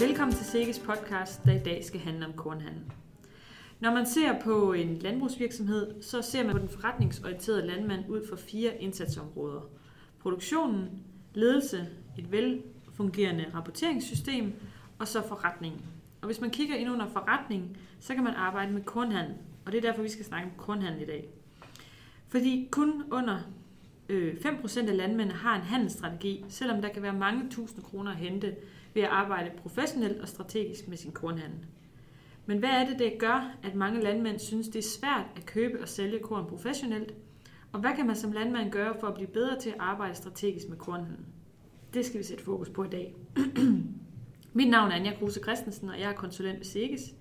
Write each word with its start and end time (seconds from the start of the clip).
Velkommen 0.00 0.36
til 0.36 0.46
Sikkes 0.46 0.78
podcast, 0.78 1.44
der 1.44 1.52
i 1.52 1.58
dag 1.58 1.84
skal 1.84 2.00
handle 2.00 2.26
om 2.26 2.32
kornhandel. 2.32 2.82
Når 3.80 3.94
man 3.94 4.06
ser 4.06 4.40
på 4.40 4.72
en 4.72 4.98
landbrugsvirksomhed, 4.98 6.02
så 6.02 6.22
ser 6.22 6.44
man 6.44 6.52
på 6.52 6.58
den 6.58 6.68
forretningsorienterede 6.68 7.66
landmand 7.66 8.04
ud 8.08 8.26
for 8.28 8.36
fire 8.36 8.82
indsatsområder. 8.82 9.60
Produktionen, 10.18 10.88
ledelse, 11.34 11.88
et 12.18 12.32
velfungerende 12.32 13.46
rapporteringssystem 13.54 14.52
og 14.98 15.08
så 15.08 15.22
forretningen. 15.28 15.80
Og 16.20 16.26
hvis 16.26 16.40
man 16.40 16.50
kigger 16.50 16.76
ind 16.76 16.90
under 16.90 17.06
forretningen, 17.06 17.76
så 18.00 18.14
kan 18.14 18.24
man 18.24 18.34
arbejde 18.34 18.72
med 18.72 18.82
kornhandel. 18.82 19.34
Og 19.66 19.72
det 19.72 19.78
er 19.78 19.88
derfor, 19.90 20.02
vi 20.02 20.08
skal 20.08 20.24
snakke 20.24 20.46
om 20.46 20.54
kornhandel 20.56 21.02
i 21.02 21.06
dag. 21.06 21.28
Fordi 22.28 22.68
kun 22.70 23.02
under 23.10 23.38
øh, 24.08 24.34
5% 24.34 24.88
af 24.88 24.96
landmændene 24.96 25.38
har 25.38 25.56
en 25.56 25.62
handelsstrategi, 25.62 26.44
selvom 26.48 26.82
der 26.82 26.88
kan 26.88 27.02
være 27.02 27.12
mange 27.14 27.50
tusind 27.50 27.82
kroner 27.82 28.10
at 28.10 28.16
hente 28.16 28.56
ved 28.94 29.02
at 29.02 29.08
arbejde 29.08 29.50
professionelt 29.56 30.20
og 30.20 30.28
strategisk 30.28 30.88
med 30.88 30.96
sin 30.96 31.12
kornhandel. 31.12 31.66
Men 32.46 32.58
hvad 32.58 32.70
er 32.70 32.86
det, 32.86 32.98
der 32.98 33.18
gør, 33.18 33.56
at 33.62 33.74
mange 33.74 34.00
landmænd 34.00 34.38
synes, 34.38 34.68
det 34.68 34.78
er 34.78 34.88
svært 34.98 35.26
at 35.36 35.46
købe 35.46 35.80
og 35.80 35.88
sælge 35.88 36.18
korn 36.18 36.46
professionelt? 36.46 37.14
Og 37.72 37.80
hvad 37.80 37.90
kan 37.96 38.06
man 38.06 38.16
som 38.16 38.32
landmand 38.32 38.70
gøre 38.72 38.94
for 39.00 39.06
at 39.06 39.14
blive 39.14 39.28
bedre 39.28 39.60
til 39.60 39.70
at 39.70 39.76
arbejde 39.78 40.14
strategisk 40.14 40.68
med 40.68 40.76
kornhandel? 40.76 41.24
Det 41.94 42.06
skal 42.06 42.18
vi 42.18 42.24
sætte 42.24 42.44
fokus 42.44 42.68
på 42.68 42.84
i 42.84 42.88
dag. 42.88 43.14
Mit 44.52 44.68
navn 44.68 44.90
er 44.90 44.96
Anja 44.96 45.14
Kruse 45.18 45.40
Christensen, 45.40 45.88
og 45.88 46.00
jeg 46.00 46.10
er 46.10 46.14
konsulent 46.14 46.58
ved 46.58 46.64
SIGES. 46.64 47.14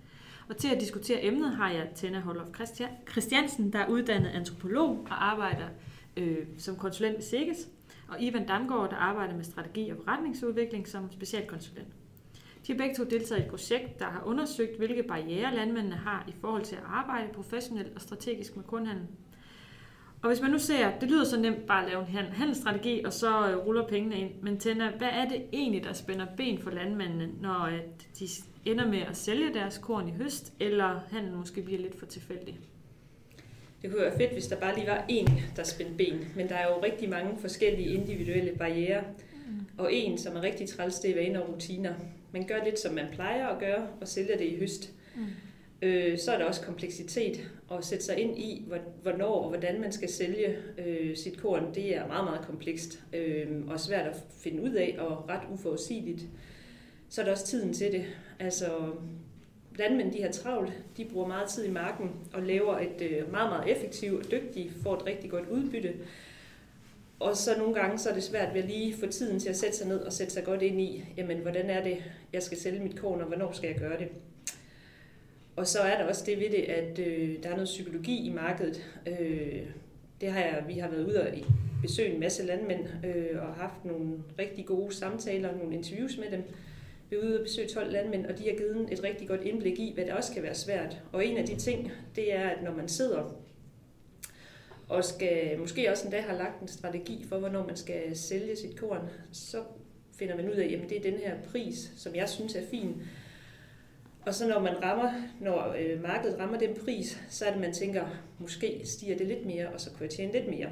Og 0.49 0.57
til 0.57 0.67
at 0.67 0.81
diskutere 0.81 1.25
emnet 1.25 1.55
har 1.55 1.71
jeg 1.71 1.89
Tanna 1.95 2.19
Hollof 2.19 2.47
Christiansen, 3.11 3.73
der 3.73 3.79
er 3.79 3.87
uddannet 3.87 4.29
antropolog 4.29 5.07
og 5.09 5.25
arbejder 5.25 5.67
øh, 6.17 6.37
som 6.57 6.75
konsulent 6.75 7.15
ved 7.15 7.23
SIGES, 7.23 7.67
og 8.11 8.21
Ivan 8.23 8.47
Damgaard, 8.47 8.89
der 8.89 8.95
arbejder 8.95 9.35
med 9.35 9.43
strategi 9.43 9.89
og 9.89 9.97
forretningsudvikling 9.97 10.87
som 10.87 11.11
specialkonsulent. 11.11 11.87
De 12.67 12.73
har 12.73 12.77
begge 12.77 12.95
to 12.95 13.03
deltaget 13.03 13.41
i 13.41 13.43
et 13.43 13.49
projekt, 13.49 13.99
der 13.99 14.05
har 14.05 14.23
undersøgt, 14.25 14.77
hvilke 14.77 15.03
barriere 15.03 15.55
landmændene 15.55 15.95
har 15.95 16.25
i 16.27 16.33
forhold 16.41 16.63
til 16.63 16.75
at 16.75 16.83
arbejde 16.85 17.33
professionelt 17.33 17.95
og 17.95 18.01
strategisk 18.01 18.55
med 18.55 18.63
kundhandel. 18.63 19.07
Og 20.21 20.27
hvis 20.29 20.41
man 20.41 20.51
nu 20.51 20.59
ser, 20.59 20.99
det 20.99 21.09
lyder 21.11 21.23
så 21.23 21.39
nemt 21.39 21.67
bare 21.67 21.83
at 21.83 21.89
lave 21.89 22.01
en 22.01 22.33
handelsstrategi, 22.33 23.03
og 23.05 23.13
så 23.13 23.51
øh, 23.51 23.57
ruller 23.57 23.87
pengene 23.87 24.19
ind. 24.19 24.31
Men 24.41 24.59
Tænder, 24.59 24.97
hvad 24.97 25.09
er 25.11 25.29
det 25.29 25.43
egentlig, 25.53 25.83
der 25.83 25.93
spænder 25.93 26.25
ben 26.37 26.59
for 26.59 26.71
landmændene, 26.71 27.29
når 27.41 27.65
øh, 27.65 27.79
de 28.19 28.27
ender 28.65 28.87
med 28.87 28.99
at 28.99 29.17
sælge 29.17 29.53
deres 29.53 29.77
korn 29.77 30.07
i 30.07 30.11
høst, 30.11 30.53
eller 30.59 30.99
handlen 31.11 31.35
måske 31.35 31.61
bliver 31.61 31.79
lidt 31.79 31.99
for 31.99 32.05
tilfældig? 32.05 32.59
Det 33.81 33.91
kunne 33.91 34.01
være 34.01 34.17
fedt, 34.17 34.31
hvis 34.31 34.47
der 34.47 34.55
bare 34.55 34.75
lige 34.75 34.87
var 34.87 35.05
én, 35.11 35.31
der 35.55 35.63
spændte 35.63 35.95
ben. 35.95 36.27
Men 36.35 36.49
der 36.49 36.55
er 36.55 36.67
jo 36.67 36.83
rigtig 36.83 37.09
mange 37.09 37.37
forskellige 37.41 37.89
individuelle 37.89 38.51
barriere. 38.57 39.03
Og 39.77 39.93
en, 39.93 40.17
som 40.17 40.35
er 40.35 40.41
rigtig 40.41 40.69
træls, 40.69 40.99
det 40.99 41.11
er 41.11 41.15
vaner 41.15 41.39
og 41.39 41.53
rutiner. 41.53 41.93
Man 42.31 42.47
gør 42.47 42.63
lidt, 42.63 42.79
som 42.79 42.93
man 42.93 43.05
plejer 43.13 43.47
at 43.47 43.59
gøre, 43.59 43.87
og 44.01 44.07
sælger 44.07 44.37
det 44.37 44.45
i 44.45 44.59
høst. 44.59 44.93
Mm. 45.15 45.25
Øh, 45.81 46.17
så 46.17 46.31
er 46.31 46.37
der 46.37 46.45
også 46.45 46.61
kompleksitet 46.61 47.51
at 47.71 47.85
sætte 47.85 48.05
sig 48.05 48.17
ind 48.17 48.39
i, 48.39 48.65
hvornår 49.01 49.43
og 49.43 49.49
hvordan 49.49 49.81
man 49.81 49.91
skal 49.91 50.09
sælge 50.09 50.57
øh, 50.77 51.17
sit 51.17 51.37
korn. 51.37 51.73
Det 51.75 51.95
er 51.95 52.07
meget, 52.07 52.25
meget 52.25 52.45
komplekst 52.45 52.99
øh, 53.13 53.47
og 53.67 53.79
svært 53.79 54.07
at 54.07 54.17
finde 54.39 54.63
ud 54.63 54.71
af 54.71 54.95
og 54.99 55.29
ret 55.29 55.41
uforudsigeligt. 55.53 56.21
Så 57.09 57.21
er 57.21 57.25
der 57.25 57.31
også 57.31 57.47
tiden 57.47 57.73
til 57.73 57.91
det. 57.91 58.05
Altså, 58.39 58.93
landmænd 59.79 60.11
de 60.11 60.21
har 60.21 60.31
travlt, 60.31 60.73
de 60.97 61.05
bruger 61.05 61.27
meget 61.27 61.49
tid 61.49 61.65
i 61.65 61.71
marken 61.71 62.11
og 62.33 62.43
laver 62.43 62.79
et 62.79 63.01
øh, 63.01 63.31
meget, 63.31 63.49
meget 63.49 63.77
effektivt 63.77 64.25
og 64.25 64.31
dygtigt, 64.31 64.73
får 64.83 64.95
et 64.95 65.05
rigtig 65.05 65.29
godt 65.29 65.49
udbytte. 65.49 65.93
Og 67.19 67.37
så 67.37 67.57
nogle 67.57 67.73
gange 67.73 67.97
så 67.97 68.09
er 68.09 68.13
det 68.13 68.23
svært 68.23 68.53
ved 68.53 68.61
at 68.61 68.69
lige 68.69 68.95
få 68.97 69.05
tiden 69.05 69.39
til 69.39 69.49
at 69.49 69.57
sætte 69.57 69.77
sig 69.77 69.87
ned 69.87 69.99
og 69.99 70.13
sætte 70.13 70.33
sig 70.33 70.43
godt 70.43 70.61
ind 70.61 70.81
i, 70.81 71.03
jamen 71.17 71.37
hvordan 71.37 71.69
er 71.69 71.83
det, 71.83 71.97
jeg 72.33 72.43
skal 72.43 72.57
sælge 72.57 72.79
mit 72.79 72.99
korn, 72.99 73.21
og 73.21 73.27
hvornår 73.27 73.51
skal 73.51 73.67
jeg 73.67 73.79
gøre 73.79 73.99
det. 73.99 74.07
Og 75.55 75.67
så 75.67 75.79
er 75.79 75.97
der 75.97 76.07
også 76.07 76.23
det 76.25 76.39
ved 76.39 76.49
det, 76.49 76.63
at 76.63 76.99
øh, 76.99 77.43
der 77.43 77.49
er 77.49 77.53
noget 77.53 77.65
psykologi 77.65 78.27
i 78.27 78.33
markedet. 78.33 78.99
Øh, 79.07 79.61
det 80.21 80.31
har 80.31 80.39
jeg, 80.39 80.63
vi 80.67 80.73
har 80.73 80.89
været 80.89 81.05
ude 81.05 81.21
og 81.21 81.27
besøge 81.81 82.13
en 82.13 82.19
masse 82.19 82.45
landmænd 82.45 82.87
øh, 83.05 83.43
og 83.43 83.53
haft 83.53 83.85
nogle 83.85 84.13
rigtig 84.39 84.65
gode 84.65 84.95
samtaler, 84.95 85.57
nogle 85.57 85.75
interviews 85.75 86.17
med 86.17 86.31
dem. 86.31 86.43
Vi 87.09 87.15
er 87.15 87.19
ude 87.19 87.39
og 87.39 87.43
besøge 87.43 87.67
12 87.67 87.91
landmænd, 87.91 88.25
og 88.25 88.37
de 88.37 88.43
har 88.43 88.57
givet 88.57 88.87
et 88.91 89.03
rigtig 89.03 89.27
godt 89.27 89.41
indblik 89.41 89.79
i, 89.79 89.93
hvad 89.93 90.05
det 90.05 90.13
også 90.13 90.33
kan 90.33 90.43
være 90.43 90.55
svært. 90.55 90.97
Og 91.11 91.25
en 91.25 91.37
af 91.37 91.45
de 91.45 91.55
ting, 91.55 91.91
det 92.15 92.33
er, 92.33 92.49
at 92.49 92.63
når 92.63 92.71
man 92.71 92.87
sidder 92.87 93.43
og 94.89 95.03
skal 95.03 95.59
måske 95.59 95.91
også 95.91 96.03
endda 96.03 96.21
har 96.21 96.37
lagt 96.37 96.61
en 96.61 96.67
strategi 96.67 97.25
for, 97.29 97.39
hvornår 97.39 97.65
man 97.65 97.77
skal 97.77 98.17
sælge 98.17 98.55
sit 98.55 98.79
korn, 98.79 99.09
så 99.31 99.63
finder 100.19 100.35
man 100.35 100.49
ud 100.49 100.55
af, 100.55 100.79
at 100.83 100.89
det 100.89 100.97
er 100.97 101.11
den 101.11 101.19
her 101.19 101.35
pris, 101.51 101.91
som 101.97 102.15
jeg 102.15 102.29
synes 102.29 102.55
er 102.55 102.67
fin. 102.71 103.01
Og 104.25 104.35
så 104.35 104.47
når 104.47 104.59
man 104.59 104.83
rammer, 104.83 105.11
når 105.41 105.75
øh, 105.79 106.01
markedet 106.01 106.39
rammer 106.39 106.59
den 106.59 106.75
pris, 106.75 107.21
så 107.29 107.45
er 107.45 107.51
det, 107.51 107.61
man 107.61 107.73
tænker, 107.73 108.05
måske 108.39 108.81
stiger 108.85 109.17
det 109.17 109.27
lidt 109.27 109.45
mere, 109.45 109.69
og 109.69 109.81
så 109.81 109.89
kunne 109.89 110.03
jeg 110.03 110.09
tjene 110.09 110.33
lidt 110.33 110.47
mere. 110.47 110.69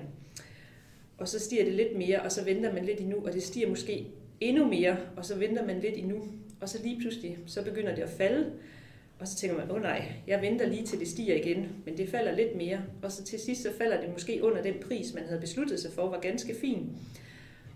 Og 1.17 1.27
så 1.27 1.39
stiger 1.39 1.63
det 1.63 1.73
lidt 1.73 1.97
mere, 1.97 2.21
og 2.21 2.31
så 2.31 2.43
venter 2.43 2.73
man 2.73 2.85
lidt 2.85 2.99
endnu, 2.99 3.25
og 3.25 3.33
det 3.33 3.43
stiger 3.43 3.69
måske 3.69 4.07
endnu 4.41 4.65
mere, 4.65 4.97
og 5.15 5.25
så 5.25 5.35
venter 5.35 5.65
man 5.65 5.79
lidt 5.79 5.97
endnu. 5.97 6.23
Og 6.61 6.69
så 6.69 6.79
lige 6.83 6.99
pludselig, 6.99 7.37
så 7.45 7.63
begynder 7.63 7.95
det 7.95 8.01
at 8.01 8.09
falde, 8.09 8.51
og 9.19 9.27
så 9.27 9.35
tænker 9.35 9.57
man, 9.57 9.69
åh 9.69 9.75
oh, 9.75 9.81
nej, 9.81 10.11
jeg 10.27 10.41
venter 10.41 10.67
lige 10.67 10.85
til 10.85 10.99
det 10.99 11.07
stiger 11.07 11.35
igen, 11.35 11.67
men 11.85 11.97
det 11.97 12.09
falder 12.09 12.35
lidt 12.35 12.55
mere. 12.55 12.81
Og 13.01 13.11
så 13.11 13.23
til 13.23 13.39
sidst, 13.39 13.61
så 13.61 13.69
falder 13.77 14.01
det 14.01 14.09
måske 14.11 14.39
under 14.43 14.61
den 14.61 14.73
pris, 14.81 15.13
man 15.13 15.23
havde 15.23 15.41
besluttet 15.41 15.79
sig 15.79 15.91
for, 15.91 16.09
var 16.09 16.19
ganske 16.19 16.55
fin. 16.61 16.89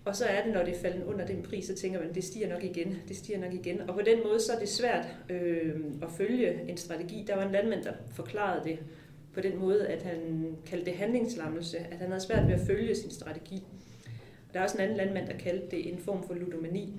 Og 0.06 0.16
så 0.16 0.26
er 0.26 0.44
det, 0.44 0.54
når 0.54 0.64
det 0.64 0.76
falder 0.76 1.06
under 1.06 1.26
den 1.26 1.42
pris, 1.42 1.66
så 1.66 1.76
tænker 1.76 2.00
man, 2.00 2.14
det 2.14 2.24
stiger 2.24 2.50
nok 2.50 2.64
igen, 2.64 2.98
det 3.08 3.18
stiger 3.18 3.40
nok 3.40 3.54
igen. 3.54 3.82
Og 3.82 3.96
på 3.96 4.02
den 4.06 4.24
måde, 4.24 4.40
så 4.40 4.54
er 4.54 4.60
det 4.60 4.70
svært 4.70 5.06
øh, 5.30 5.76
at 6.02 6.08
følge 6.18 6.70
en 6.70 6.78
strategi. 6.78 7.24
Der 7.28 7.36
var 7.36 7.46
en 7.46 7.52
landmand, 7.52 7.84
der 7.84 7.94
forklarede 8.14 8.70
det 8.70 8.80
på 9.34 9.42
den 9.42 9.60
måde, 9.60 9.88
at 9.88 10.02
han 10.02 10.52
kaldte 10.66 10.86
det 10.86 10.94
handlingslammelse, 10.94 11.78
at 11.78 11.98
han 11.98 12.08
havde 12.08 12.22
svært 12.22 12.48
ved 12.48 12.54
at 12.54 12.68
følge 12.68 12.96
sin 12.96 13.12
strategi. 13.12 13.64
Der 14.54 14.60
er 14.60 14.64
også 14.64 14.78
en 14.78 14.84
anden 14.84 14.98
landmand, 14.98 15.28
der 15.28 15.38
kaldte 15.38 15.68
det 15.72 15.94
en 15.94 16.00
form 16.00 16.28
for 16.28 16.34
ludomani. 16.34 16.94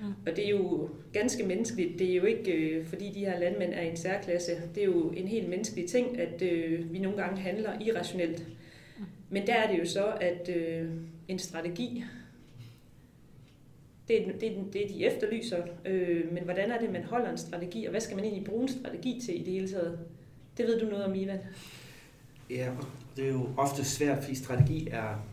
Mm. 0.00 0.06
Og 0.26 0.36
det 0.36 0.46
er 0.46 0.50
jo 0.50 0.88
ganske 1.12 1.46
menneskeligt. 1.46 1.98
Det 1.98 2.10
er 2.10 2.14
jo 2.14 2.24
ikke, 2.24 2.52
øh, 2.52 2.86
fordi 2.86 3.10
de 3.14 3.20
her 3.20 3.38
landmænd 3.38 3.72
er 3.74 3.80
i 3.80 3.88
en 3.88 3.96
særklasse. 3.96 4.52
Det 4.74 4.80
er 4.80 4.86
jo 4.86 5.10
en 5.10 5.28
helt 5.28 5.48
menneskelig 5.48 5.88
ting, 5.88 6.20
at 6.20 6.42
øh, 6.42 6.92
vi 6.92 6.98
nogle 6.98 7.22
gange 7.22 7.40
handler 7.40 7.80
irrationelt. 7.80 8.46
Mm. 8.98 9.04
Men 9.30 9.46
der 9.46 9.54
er 9.54 9.72
det 9.72 9.78
jo 9.78 9.84
så, 9.84 10.12
at 10.20 10.48
øh, 10.56 10.90
en 11.28 11.38
strategi, 11.38 12.04
det 14.08 14.28
er, 14.28 14.32
det, 14.32 14.56
er, 14.56 14.62
det 14.72 14.84
er 14.84 14.88
de 14.88 15.04
efterlyser. 15.04 15.62
Øh, 15.84 16.32
men 16.32 16.44
hvordan 16.44 16.70
er 16.70 16.78
det, 16.78 16.92
man 16.92 17.04
holder 17.04 17.30
en 17.30 17.38
strategi, 17.38 17.84
og 17.84 17.90
hvad 17.90 18.00
skal 18.00 18.16
man 18.16 18.24
egentlig 18.24 18.44
bruge 18.44 18.62
en 18.62 18.68
strategi 18.68 19.20
til 19.24 19.40
i 19.40 19.44
det 19.44 19.52
hele 19.52 19.68
taget? 19.68 19.98
Det 20.56 20.66
ved 20.66 20.80
du 20.80 20.86
noget 20.86 21.04
om, 21.04 21.14
Ivan. 21.14 21.38
Ja, 22.50 22.70
det 23.16 23.24
er 23.24 23.32
jo 23.32 23.48
ofte 23.56 23.84
svært, 23.84 24.18
fordi 24.18 24.34
strategi 24.34 24.88
er 24.90 25.26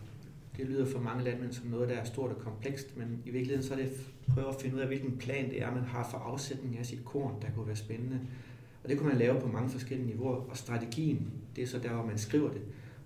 det 0.58 0.66
lyder 0.66 0.86
for 0.86 1.00
mange 1.00 1.24
landmænd 1.24 1.54
som 1.54 1.68
noget, 1.68 1.90
der 1.90 1.96
er 1.96 2.04
stort 2.04 2.32
og 2.32 2.38
komplekst, 2.38 2.98
men 2.98 3.22
i 3.26 3.30
virkeligheden 3.30 3.64
så 3.64 3.74
er 3.74 3.78
det 3.78 3.86
at 3.86 4.34
prøve 4.34 4.50
at 4.50 4.62
finde 4.62 4.76
ud 4.76 4.82
af, 4.82 4.88
hvilken 4.88 5.18
plan 5.18 5.50
det 5.50 5.62
er, 5.62 5.72
man 5.74 5.84
har 5.84 6.08
for 6.12 6.18
afsætning 6.18 6.78
af 6.78 6.86
sit 6.86 7.06
korn, 7.06 7.42
der 7.42 7.48
kunne 7.56 7.68
være 7.68 7.76
spændende. 7.76 8.20
Og 8.84 8.90
det 8.90 8.98
kunne 8.98 9.10
man 9.10 9.18
lave 9.18 9.42
på 9.42 9.48
mange 9.48 9.70
forskellige 9.70 10.08
niveauer, 10.08 10.50
og 10.50 10.58
strategien, 10.58 11.32
det 11.56 11.64
er 11.64 11.68
så 11.68 11.80
der, 11.80 11.94
hvor 11.94 12.06
man 12.06 12.18
skriver 12.18 12.52
det. 12.52 12.62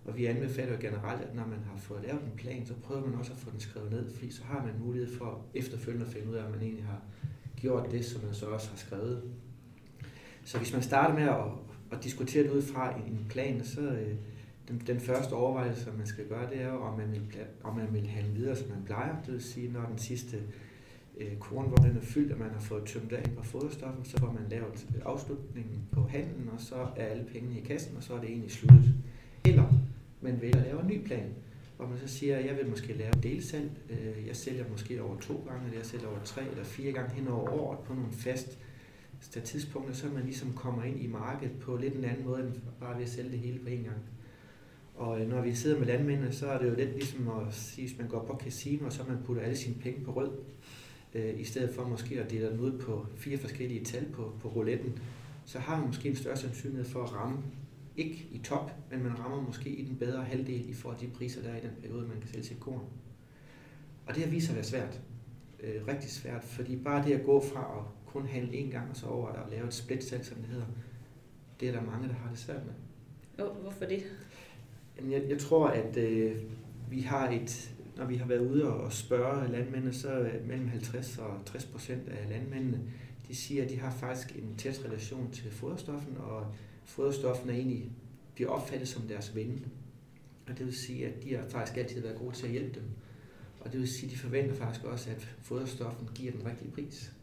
Og 0.05 0.17
vi 0.17 0.25
anbefaler 0.25 0.71
jo 0.71 0.77
generelt, 0.81 1.21
at 1.21 1.35
når 1.35 1.45
man 1.45 1.59
har 1.71 1.77
fået 1.77 2.01
lavet 2.07 2.21
en 2.21 2.37
plan, 2.37 2.65
så 2.65 2.73
prøver 2.73 3.05
man 3.05 3.19
også 3.19 3.31
at 3.31 3.37
få 3.37 3.51
den 3.51 3.59
skrevet 3.59 3.91
ned, 3.91 4.09
fordi 4.13 4.31
så 4.31 4.43
har 4.43 4.65
man 4.65 4.85
mulighed 4.85 5.17
for 5.17 5.45
efterfølgende 5.53 6.05
at 6.05 6.11
finde 6.11 6.29
ud 6.29 6.35
af, 6.35 6.45
om 6.45 6.51
man 6.51 6.61
egentlig 6.61 6.85
har 6.85 7.01
gjort 7.55 7.91
det, 7.91 8.05
som 8.05 8.23
man 8.23 8.33
så 8.33 8.45
også 8.45 8.69
har 8.69 8.77
skrevet. 8.77 9.23
Så 10.45 10.57
hvis 10.57 10.73
man 10.73 10.81
starter 10.81 11.13
med 11.13 11.23
at, 11.23 11.45
at 11.91 12.03
diskutere 12.03 12.43
det 12.43 12.51
ud 12.51 12.61
fra 12.61 12.97
en 12.97 13.25
plan, 13.29 13.63
så, 13.63 13.81
øh, 13.81 14.15
den, 14.71 14.81
den 14.87 14.99
første 14.99 15.33
overvejelse, 15.33 15.91
man 15.97 16.07
skal 16.07 16.27
gøre, 16.27 16.49
det 16.49 16.61
er 16.61 16.67
jo, 16.67 16.81
om 16.81 16.97
man 16.97 17.11
vil, 17.11 17.21
om 17.63 17.75
man 17.75 17.87
vil 17.93 18.07
handle 18.07 18.33
videre, 18.33 18.55
som 18.55 18.69
man 18.69 18.83
plejer. 18.85 19.21
Det 19.25 19.33
vil 19.33 19.43
sige, 19.43 19.71
når 19.71 19.85
den 19.85 19.97
sidste 19.97 20.37
øh, 21.17 21.37
korn, 21.39 21.67
hvor 21.67 21.77
den 21.77 21.97
er 21.97 22.01
fyldt, 22.01 22.31
og 22.31 22.39
man 22.39 22.49
har 22.49 22.59
fået 22.59 22.85
tømt 22.85 23.13
af 23.13 23.23
på 23.37 23.43
foderstoffen, 23.43 24.05
så 24.05 24.17
får 24.19 24.31
man 24.31 24.43
lavet 24.49 24.87
øh, 24.95 25.01
afslutningen 25.05 25.81
på 25.91 26.07
handlen, 26.07 26.49
og 26.53 26.61
så 26.61 26.75
er 26.95 27.05
alle 27.05 27.25
pengene 27.33 27.59
i 27.59 27.63
kassen, 27.63 27.97
og 27.97 28.03
så 28.03 28.13
er 28.13 28.19
det 28.19 28.29
egentlig 28.29 28.51
sluttet. 28.51 28.93
Eller 29.45 29.73
man 30.21 30.41
vælger 30.41 30.59
at 30.59 30.65
lave 30.65 30.81
en 30.81 30.87
ny 30.87 31.05
plan, 31.05 31.29
hvor 31.77 31.87
man 31.87 31.99
så 31.99 32.07
siger, 32.07 32.37
at 32.37 32.45
jeg 32.45 32.57
vil 32.57 32.69
måske 32.69 32.93
lave 32.93 33.13
delsalg. 33.23 33.71
Øh, 33.89 34.27
jeg 34.27 34.35
sælger 34.35 34.65
måske 34.71 35.03
over 35.03 35.19
to 35.19 35.45
gange, 35.47 35.65
eller 35.65 35.77
jeg 35.77 35.85
sælger 35.85 36.07
over 36.07 36.19
tre 36.23 36.41
eller 36.51 36.63
fire 36.63 36.91
gange 36.91 37.15
hen 37.15 37.27
over 37.27 37.49
året 37.49 37.79
på 37.79 37.93
nogle 37.93 38.11
fast 38.11 38.59
tidspunkter, 39.43 39.93
så 39.93 40.07
man 40.07 40.23
ligesom 40.23 40.53
kommer 40.53 40.83
ind 40.83 40.99
i 40.99 41.07
markedet 41.07 41.59
på 41.59 41.77
lidt 41.77 41.95
en 41.95 42.05
anden 42.05 42.25
måde, 42.25 42.39
end 42.41 42.53
bare 42.79 42.95
ved 42.95 43.03
at 43.03 43.09
sælge 43.09 43.31
det 43.31 43.39
hele 43.39 43.59
på 43.59 43.67
én 43.67 43.83
gang. 43.83 43.97
Og 45.01 45.21
øh, 45.21 45.29
når 45.29 45.41
vi 45.41 45.55
sidder 45.55 45.79
med 45.79 45.87
landmændene, 45.87 46.31
så 46.31 46.47
er 46.47 46.57
det 46.59 46.69
jo 46.69 46.75
lidt 46.75 46.93
ligesom 46.93 47.29
at 47.29 47.53
sige, 47.53 47.87
hvis 47.87 47.97
man 47.97 48.07
går 48.07 48.25
på 48.25 48.37
casino, 48.43 48.85
og 48.85 48.93
så 48.93 49.03
man 49.07 49.17
putter 49.25 49.41
alle 49.41 49.57
sine 49.57 49.75
penge 49.75 50.05
på 50.05 50.11
rød, 50.11 50.31
øh, 51.13 51.39
i 51.39 51.43
stedet 51.43 51.75
for 51.75 51.87
måske 51.87 52.21
at 52.21 52.31
dele 52.31 52.51
dem 52.51 52.59
ud 52.59 52.79
på 52.79 53.05
fire 53.15 53.37
forskellige 53.37 53.85
tal 53.85 54.05
på, 54.05 54.33
på 54.41 54.47
rouletten, 54.47 54.99
så 55.45 55.59
har 55.59 55.77
man 55.77 55.87
måske 55.87 56.09
en 56.09 56.15
større 56.15 56.37
sandsynlighed 56.37 56.85
for 56.85 57.03
at 57.03 57.13
ramme, 57.13 57.37
ikke 57.97 58.27
i 58.31 58.41
top, 58.43 58.71
men 58.91 59.03
man 59.03 59.19
rammer 59.19 59.41
måske 59.41 59.69
i 59.69 59.85
den 59.85 59.95
bedre 59.95 60.23
halvdel 60.23 60.69
i 60.69 60.73
forhold 60.73 60.99
til 60.99 61.09
de 61.09 61.13
priser, 61.13 61.41
der 61.41 61.49
er 61.49 61.57
i 61.57 61.61
den 61.61 61.75
periode, 61.81 62.07
man 62.07 62.19
kan 62.19 62.29
sælge 62.29 62.45
sit 62.45 62.59
korn. 62.59 62.85
Og 64.05 64.15
det 64.15 64.23
har 64.23 64.31
vist 64.31 64.45
sig 64.45 64.53
at 64.53 64.55
være 64.55 64.65
svært. 64.65 65.01
Øh, 65.59 65.87
rigtig 65.87 66.09
svært, 66.09 66.43
fordi 66.43 66.75
bare 66.75 67.05
det 67.05 67.13
at 67.13 67.25
gå 67.25 67.43
fra 67.53 67.77
at 67.79 68.11
kun 68.13 68.25
handle 68.27 68.53
en 68.53 68.69
gang 68.69 68.89
og 68.89 68.95
så 68.95 69.05
over 69.05 69.27
at 69.27 69.49
lave 69.51 69.67
et 69.67 69.73
split 69.73 70.03
salg, 70.03 70.25
som 70.25 70.37
det 70.37 70.45
hedder. 70.45 70.65
Det 71.59 71.67
er 71.69 71.71
der 71.71 71.81
mange, 71.81 72.07
der 72.07 72.13
har 72.13 72.29
det 72.29 72.39
svært 72.39 72.61
med. 72.65 72.73
Oh, 73.45 73.57
hvorfor 73.57 73.85
det? 73.85 74.03
Jeg, 75.09 75.23
jeg 75.29 75.39
tror, 75.39 75.67
at 75.67 75.97
øh, 75.97 76.41
vi 76.89 77.01
har 77.01 77.29
et, 77.29 77.71
når 77.97 78.05
vi 78.05 78.15
har 78.15 78.27
været 78.27 78.47
ude 78.47 78.73
og 78.73 78.93
spørge 78.93 79.51
landmændene, 79.51 79.93
så 79.93 80.29
mellem 80.45 80.67
50 80.67 81.17
og 81.17 81.39
60 81.45 81.65
procent 81.65 82.09
af 82.09 82.29
landmændene, 82.29 82.81
de 83.27 83.35
siger, 83.35 83.63
at 83.63 83.69
de 83.69 83.79
har 83.79 83.91
faktisk 83.91 84.35
en 84.35 84.55
tæt 84.57 84.81
relation 84.85 85.31
til 85.31 85.51
foderstoffen, 85.51 86.17
og 86.17 86.45
foderstoffen 86.85 87.49
er 87.49 87.53
egentlig, 87.53 87.91
bliver 88.35 88.49
opfattet 88.49 88.87
som 88.87 89.01
deres 89.01 89.35
ven. 89.35 89.65
Og 90.47 90.57
det 90.57 90.65
vil 90.65 90.75
sige, 90.75 91.07
at 91.07 91.23
de 91.23 91.35
har 91.35 91.45
faktisk 91.49 91.77
altid 91.77 92.01
været 92.01 92.17
gode 92.17 92.35
til 92.35 92.45
at 92.45 92.51
hjælpe 92.51 92.75
dem. 92.75 92.83
Og 93.59 93.71
det 93.71 93.79
vil 93.79 93.87
sige, 93.87 94.05
at 94.05 94.11
de 94.11 94.17
forventer 94.17 94.55
faktisk 94.55 94.85
også, 94.85 95.09
at 95.09 95.35
foderstoffen 95.39 96.09
giver 96.15 96.31
den 96.31 96.45
rigtige 96.45 96.71
pris. 96.71 97.13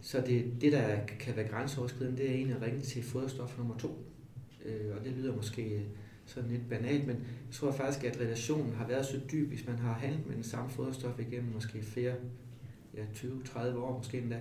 Så 0.00 0.20
det, 0.26 0.52
det 0.60 0.72
der 0.72 1.06
kan 1.06 1.36
være 1.36 1.48
grænseoverskridende, 1.48 2.18
det 2.18 2.30
er 2.30 2.34
egentlig 2.34 2.56
at 2.56 2.62
ringe 2.62 2.80
til 2.80 3.02
foderstof 3.02 3.58
nummer 3.58 3.78
to. 3.78 4.04
Øh, 4.64 4.96
og 4.98 5.04
det 5.04 5.12
lyder 5.12 5.36
måske 5.36 5.86
sådan 6.26 6.50
lidt 6.50 6.68
banalt, 6.68 7.06
men 7.06 7.16
jeg 7.16 7.52
tror 7.52 7.72
faktisk, 7.72 8.04
at 8.04 8.20
relationen 8.20 8.72
har 8.72 8.86
været 8.86 9.06
så 9.06 9.20
dyb, 9.32 9.48
hvis 9.48 9.66
man 9.66 9.78
har 9.78 9.92
handlet 9.92 10.26
med 10.26 10.34
den 10.34 10.44
samme 10.44 10.70
foderstof 10.70 11.20
igennem 11.20 11.52
måske 11.52 11.82
flere, 11.82 12.14
ja, 12.96 13.02
20-30 13.14 13.76
år 13.76 13.96
måske 13.98 14.18
endda, 14.18 14.40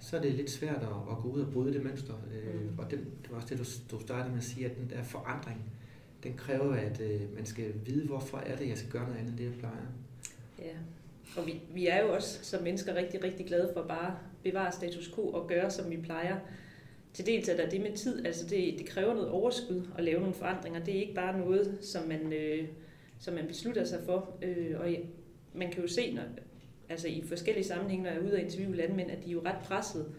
så 0.00 0.16
er 0.16 0.20
det 0.20 0.32
lidt 0.32 0.50
svært 0.50 0.82
at, 0.82 0.88
at 1.10 1.18
gå 1.22 1.28
ud 1.28 1.40
og 1.40 1.52
bryde 1.52 1.74
det 1.74 1.84
mønster. 1.84 2.14
Øh, 2.34 2.60
mm. 2.60 2.78
Og 2.78 2.90
det, 2.90 2.98
det 2.98 3.30
var 3.30 3.36
også 3.36 3.48
det, 3.48 3.58
du, 3.58 3.96
du 3.96 4.02
startede 4.02 4.30
med 4.30 4.38
at 4.38 4.44
sige, 4.44 4.66
at 4.66 4.76
den 4.76 4.90
der 4.90 5.02
forandring, 5.02 5.60
den 6.22 6.34
kræver, 6.36 6.74
at 6.74 7.00
øh, 7.00 7.34
man 7.34 7.46
skal 7.46 7.72
vide, 7.86 8.06
hvorfor 8.06 8.38
er 8.38 8.56
det, 8.56 8.68
jeg 8.68 8.78
skal 8.78 8.90
gøre 8.90 9.04
noget 9.04 9.16
andet, 9.16 9.30
end 9.30 9.38
det 9.38 9.44
jeg 9.44 9.54
plejer. 9.58 9.86
Ja, 10.58 10.76
og 11.36 11.46
vi, 11.46 11.60
vi 11.74 11.86
er 11.86 12.02
jo 12.02 12.14
også 12.14 12.44
som 12.44 12.62
mennesker 12.62 12.94
rigtig, 12.94 13.24
rigtig 13.24 13.46
glade 13.46 13.70
for 13.74 13.82
bare 13.82 14.06
at 14.06 14.12
bevare 14.42 14.72
status 14.72 15.12
quo 15.14 15.28
og 15.28 15.48
gøre, 15.48 15.70
som 15.70 15.90
vi 15.90 15.96
plejer. 15.96 16.36
Til 17.14 17.26
dels 17.26 17.48
er 17.48 17.56
der 17.56 17.68
det 17.68 17.80
med 17.80 17.92
tid, 17.96 18.26
altså 18.26 18.46
det, 18.46 18.74
det 18.78 18.86
kræver 18.86 19.14
noget 19.14 19.30
overskud 19.30 19.82
at 19.98 20.04
lave 20.04 20.20
nogle 20.20 20.34
forandringer. 20.34 20.84
Det 20.84 20.96
er 20.96 21.00
ikke 21.00 21.14
bare 21.14 21.38
noget, 21.38 21.78
som 21.80 22.08
man, 22.08 22.32
øh, 22.32 22.68
som 23.18 23.34
man 23.34 23.46
beslutter 23.46 23.84
sig 23.84 24.00
for. 24.04 24.36
Øh, 24.42 24.80
og 24.80 24.94
man 25.52 25.70
kan 25.70 25.82
jo 25.82 25.88
se, 25.88 26.12
når, 26.12 26.22
altså 26.88 27.08
i 27.08 27.22
forskellige 27.26 27.64
sammenhænge, 27.64 28.04
når 28.04 28.10
jeg 28.10 28.18
er 28.18 28.24
ude 28.24 28.32
og 28.32 28.40
interviewe 28.40 28.76
landmænd, 28.76 29.10
at 29.10 29.24
de 29.24 29.28
er 29.28 29.32
jo 29.32 29.42
ret 29.44 29.58
presset. 29.64 30.14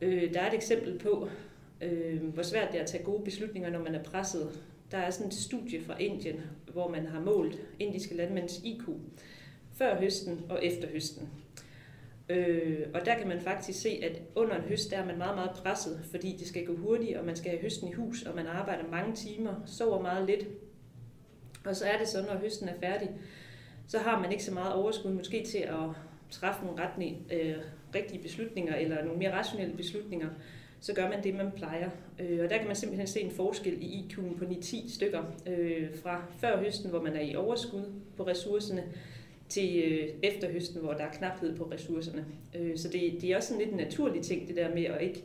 Øh, 0.00 0.34
der 0.34 0.40
er 0.40 0.48
et 0.48 0.54
eksempel 0.54 0.98
på, 0.98 1.28
øh, 1.82 2.24
hvor 2.24 2.42
svært 2.42 2.72
det 2.72 2.78
er 2.78 2.82
at 2.82 2.88
tage 2.88 3.04
gode 3.04 3.24
beslutninger, 3.24 3.70
når 3.70 3.82
man 3.82 3.94
er 3.94 4.02
presset. 4.02 4.62
Der 4.90 4.98
er 4.98 5.10
sådan 5.10 5.26
et 5.26 5.34
studie 5.34 5.80
fra 5.80 5.98
Indien, 5.98 6.40
hvor 6.72 6.88
man 6.88 7.06
har 7.06 7.20
målt 7.20 7.60
indiske 7.78 8.14
landmænds 8.14 8.60
IQ 8.64 8.82
før 9.72 10.00
høsten 10.00 10.40
og 10.48 10.64
efter 10.64 10.88
høsten. 10.88 11.28
Øh, 12.32 12.86
og 12.94 13.04
der 13.04 13.14
kan 13.14 13.28
man 13.28 13.40
faktisk 13.40 13.80
se, 13.80 14.00
at 14.02 14.22
under 14.34 14.56
en 14.56 14.62
høst 14.62 14.90
der 14.90 14.96
er 14.96 15.06
man 15.06 15.18
meget, 15.18 15.36
meget 15.36 15.50
presset, 15.50 16.00
fordi 16.10 16.36
det 16.38 16.46
skal 16.46 16.66
gå 16.66 16.76
hurtigt, 16.76 17.16
og 17.16 17.24
man 17.24 17.36
skal 17.36 17.50
have 17.50 17.62
høsten 17.62 17.88
i 17.88 17.92
hus, 17.92 18.22
og 18.22 18.36
man 18.36 18.46
arbejder 18.46 18.90
mange 18.90 19.14
timer, 19.14 19.54
sover 19.66 20.02
meget 20.02 20.26
lidt. 20.26 20.46
Og 21.64 21.76
så 21.76 21.84
er 21.84 21.98
det 21.98 22.08
så, 22.08 22.22
når 22.22 22.38
høsten 22.38 22.68
er 22.68 22.74
færdig, 22.80 23.10
så 23.86 23.98
har 23.98 24.20
man 24.20 24.32
ikke 24.32 24.44
så 24.44 24.54
meget 24.54 24.74
overskud 24.74 25.10
måske 25.10 25.44
til 25.44 25.58
at 25.58 25.88
træffe 26.30 26.64
nogle 26.64 26.82
retning, 26.82 27.26
øh, 27.32 27.56
rigtige 27.94 28.22
beslutninger, 28.22 28.76
eller 28.76 29.04
nogle 29.04 29.18
mere 29.18 29.32
rationelle 29.32 29.76
beslutninger, 29.76 30.28
så 30.80 30.94
gør 30.94 31.08
man 31.08 31.24
det, 31.24 31.34
man 31.34 31.50
plejer. 31.56 31.90
Øh, 32.18 32.44
og 32.44 32.50
der 32.50 32.58
kan 32.58 32.66
man 32.66 32.76
simpelthen 32.76 33.06
se 33.06 33.20
en 33.20 33.30
forskel 33.30 33.78
i 33.80 34.06
IQ'en 34.06 34.38
på 34.38 34.44
9-10 34.44 34.94
stykker 34.94 35.22
øh, 35.46 35.88
fra 36.02 36.24
før 36.38 36.58
høsten, 36.58 36.90
hvor 36.90 37.02
man 37.02 37.16
er 37.16 37.20
i 37.20 37.36
overskud 37.36 37.84
på 38.16 38.26
ressourcerne, 38.26 38.84
til 39.52 39.82
øh, 39.84 40.08
efter 40.22 40.52
høsten, 40.52 40.80
hvor 40.80 40.92
der 40.92 41.04
er 41.04 41.12
knaphed 41.12 41.56
på 41.56 41.64
ressourcerne. 41.64 42.24
Øh, 42.54 42.78
så 42.78 42.88
det, 42.88 43.18
det 43.20 43.32
er 43.32 43.36
også 43.36 43.48
sådan 43.48 43.62
lidt 43.62 43.70
en 43.70 43.76
naturlig 43.76 44.22
ting, 44.22 44.48
det 44.48 44.56
der 44.56 44.74
med 44.74 44.84
at 44.84 45.02
ikke 45.02 45.24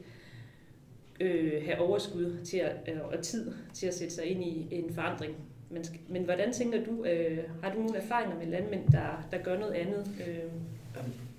øh, 1.19 1.65
have 1.65 1.79
overskud 1.79 2.37
til 2.43 2.57
at, 2.57 2.75
øh, 2.87 3.01
og 3.01 3.21
tid 3.21 3.53
til 3.73 3.87
at 3.87 3.93
sætte 3.93 4.13
sig 4.13 4.25
ind 4.25 4.43
i 4.43 4.67
en 4.71 4.93
forandring. 4.93 5.35
Men, 5.69 5.85
men 6.09 6.23
hvordan 6.23 6.53
tænker 6.53 6.83
du, 6.85 7.05
øh, 7.05 7.37
har 7.63 7.73
du 7.73 7.79
nogle 7.79 7.97
erfaringer 7.97 8.37
med 8.37 8.47
landmænd, 8.47 8.87
der, 8.91 9.27
der 9.31 9.37
gør 9.43 9.59
noget 9.59 9.73
andet? 9.73 10.07
Øh? 10.27 10.51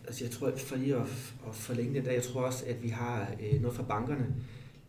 Altså 0.06 0.24
jeg 0.24 0.30
tror, 0.30 0.52
for 0.56 0.76
lige 0.76 0.94
at, 0.94 1.02
at 1.48 1.54
forlænge 1.54 1.94
det 1.94 2.04
der, 2.04 2.12
jeg 2.12 2.22
tror 2.22 2.40
også, 2.40 2.64
at 2.68 2.82
vi 2.82 2.88
har 2.88 3.30
øh, 3.42 3.60
noget 3.60 3.76
fra 3.76 3.82
bankerne. 3.82 4.26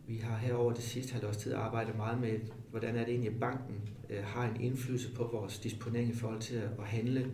Vi 0.06 0.16
har 0.16 0.36
herover 0.36 0.72
det 0.72 0.82
sidste 0.82 1.12
halvårs 1.12 1.36
tid 1.36 1.54
arbejdet 1.54 1.96
meget 1.96 2.20
med, 2.20 2.38
hvordan 2.70 2.96
er 2.96 3.04
det 3.04 3.08
egentlig, 3.08 3.32
at 3.32 3.40
banken 3.40 3.74
øh, 4.10 4.24
har 4.24 4.48
en 4.48 4.60
indflydelse 4.60 5.10
på 5.14 5.30
vores 5.32 5.58
disponering 5.58 6.10
i 6.10 6.14
forhold 6.14 6.40
til 6.40 6.56
at, 6.56 6.68
at 6.78 6.86
handle 6.86 7.26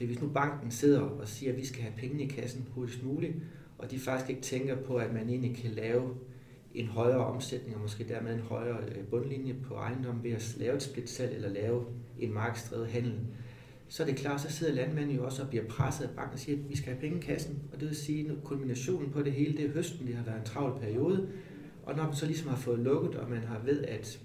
for 0.00 0.06
hvis 0.06 0.20
nu 0.20 0.28
banken 0.28 0.70
sidder 0.70 1.00
og 1.00 1.28
siger, 1.28 1.52
at 1.52 1.58
vi 1.58 1.64
skal 1.66 1.82
have 1.82 1.94
pengene 1.96 2.22
i 2.22 2.26
kassen 2.26 2.66
hurtigst 2.74 3.04
muligt, 3.04 3.34
og 3.78 3.90
de 3.90 3.98
faktisk 3.98 4.30
ikke 4.30 4.42
tænker 4.42 4.76
på, 4.76 4.96
at 4.96 5.12
man 5.12 5.28
egentlig 5.28 5.56
kan 5.56 5.70
lave 5.70 6.14
en 6.74 6.86
højere 6.86 7.26
omsætning, 7.26 7.76
og 7.76 7.82
måske 7.82 8.08
dermed 8.08 8.34
en 8.34 8.40
højere 8.40 8.78
øh, 8.88 9.04
bundlinje 9.10 9.54
på 9.64 9.74
ejendom 9.74 10.24
ved 10.24 10.30
at 10.30 10.54
lave 10.58 10.76
et 10.76 10.82
splitsalg 10.82 11.34
eller 11.34 11.48
lave 11.48 11.84
en 12.18 12.34
markedsdrevet 12.34 12.88
handel, 12.88 13.14
så 13.88 14.02
er 14.02 14.06
det 14.06 14.16
klart, 14.16 14.40
så 14.40 14.52
sidder 14.52 14.74
landmanden 14.74 15.16
jo 15.16 15.24
også 15.24 15.42
og 15.42 15.48
bliver 15.48 15.64
presset 15.64 16.04
af 16.04 16.10
banken 16.10 16.34
og 16.34 16.38
siger, 16.38 16.58
at 16.58 16.68
vi 16.68 16.76
skal 16.76 16.92
have 16.92 17.00
penge 17.00 17.18
i 17.18 17.20
kassen. 17.20 17.62
Og 17.72 17.80
det 17.80 17.88
vil 17.88 17.96
sige, 17.96 18.30
at 18.30 18.44
kulminationen 18.44 19.10
på 19.10 19.22
det 19.22 19.32
hele, 19.32 19.56
det 19.56 19.64
er 19.64 19.70
høsten, 19.70 20.06
det 20.06 20.14
har 20.14 20.24
været 20.24 20.38
en 20.38 20.44
travl 20.44 20.80
periode. 20.80 21.28
Og 21.82 21.96
når 21.96 22.04
man 22.04 22.14
så 22.14 22.26
ligesom 22.26 22.48
har 22.48 22.56
fået 22.56 22.78
lukket, 22.78 23.14
og 23.14 23.30
man 23.30 23.42
har 23.42 23.60
ved, 23.64 23.82
at, 23.82 24.20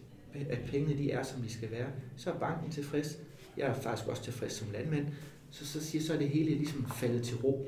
at 0.50 0.60
pengene 0.68 0.98
de 0.98 1.12
er, 1.12 1.24
som 1.24 1.42
de 1.42 1.50
skal 1.50 1.72
være, 1.72 1.88
så 2.16 2.32
er 2.32 2.40
banken 2.40 2.72
tilfreds. 2.72 3.20
Jeg 3.58 3.68
er 3.68 3.74
faktisk 3.74 4.10
også 4.10 4.24
tilfreds 4.24 4.54
som 4.54 4.68
landmand 4.74 5.08
så, 5.56 5.66
så, 5.68 5.86
siger, 5.86 6.02
så 6.02 6.14
er 6.14 6.18
det 6.18 6.30
hele 6.30 6.50
ligesom 6.50 6.86
faldet 6.86 7.24
til 7.24 7.38
ro. 7.38 7.68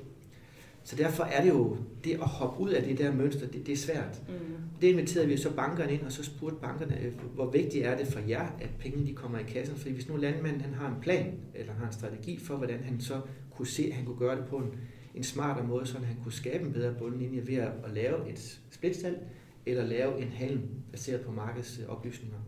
Så 0.84 0.96
derfor 0.96 1.24
er 1.24 1.42
det 1.42 1.50
jo, 1.50 1.78
det 2.04 2.14
at 2.14 2.20
hoppe 2.20 2.60
ud 2.60 2.70
af 2.70 2.84
det 2.84 2.98
der 2.98 3.12
mønster, 3.12 3.48
det, 3.48 3.66
det 3.66 3.72
er 3.72 3.78
svært. 3.78 4.22
Mm. 4.28 4.56
Det 4.82 4.88
inviterede 4.88 5.28
vi 5.28 5.38
så 5.38 5.54
bankerne 5.54 5.94
ind, 5.94 6.02
og 6.02 6.12
så 6.12 6.24
spurgte 6.24 6.58
bankerne, 6.62 7.02
øh, 7.02 7.14
hvor 7.36 7.52
vigtigt 7.52 7.86
er 7.86 7.98
det 7.98 8.08
for 8.08 8.20
jer, 8.20 8.48
at 8.62 8.70
pengene 8.80 9.08
de 9.08 9.14
kommer 9.14 9.40
i 9.40 9.44
kassen? 9.44 9.78
Fordi 9.78 9.94
hvis 9.94 10.10
nu 10.10 10.16
landmanden 10.16 10.62
han 10.62 10.74
har 10.74 10.88
en 10.88 11.02
plan, 11.02 11.34
eller 11.56 11.74
har 11.74 11.86
en 11.86 11.94
strategi 11.94 12.40
for, 12.40 12.56
hvordan 12.56 12.84
han 12.84 13.02
så 13.02 13.22
kunne 13.52 13.68
se, 13.68 13.84
at 13.84 13.94
han 13.94 14.06
kunne 14.06 14.18
gøre 14.18 14.36
det 14.36 14.46
på 14.46 14.58
en, 14.58 14.72
en 15.16 15.24
smartere 15.24 15.68
måde, 15.68 15.86
så 15.86 15.98
han 15.98 16.18
kunne 16.24 16.34
skabe 16.34 16.66
en 16.66 16.74
bedre 16.74 16.94
bundlinje 17.00 17.48
ved 17.48 17.56
at, 17.56 17.72
at 17.86 17.92
lave 17.94 18.30
et 18.30 18.60
splitsalg, 18.72 19.18
eller 19.66 19.86
lave 19.86 20.22
en 20.22 20.30
handel 20.30 20.62
baseret 20.92 21.22
på 21.22 21.32
markedsoplysninger. 21.32 22.40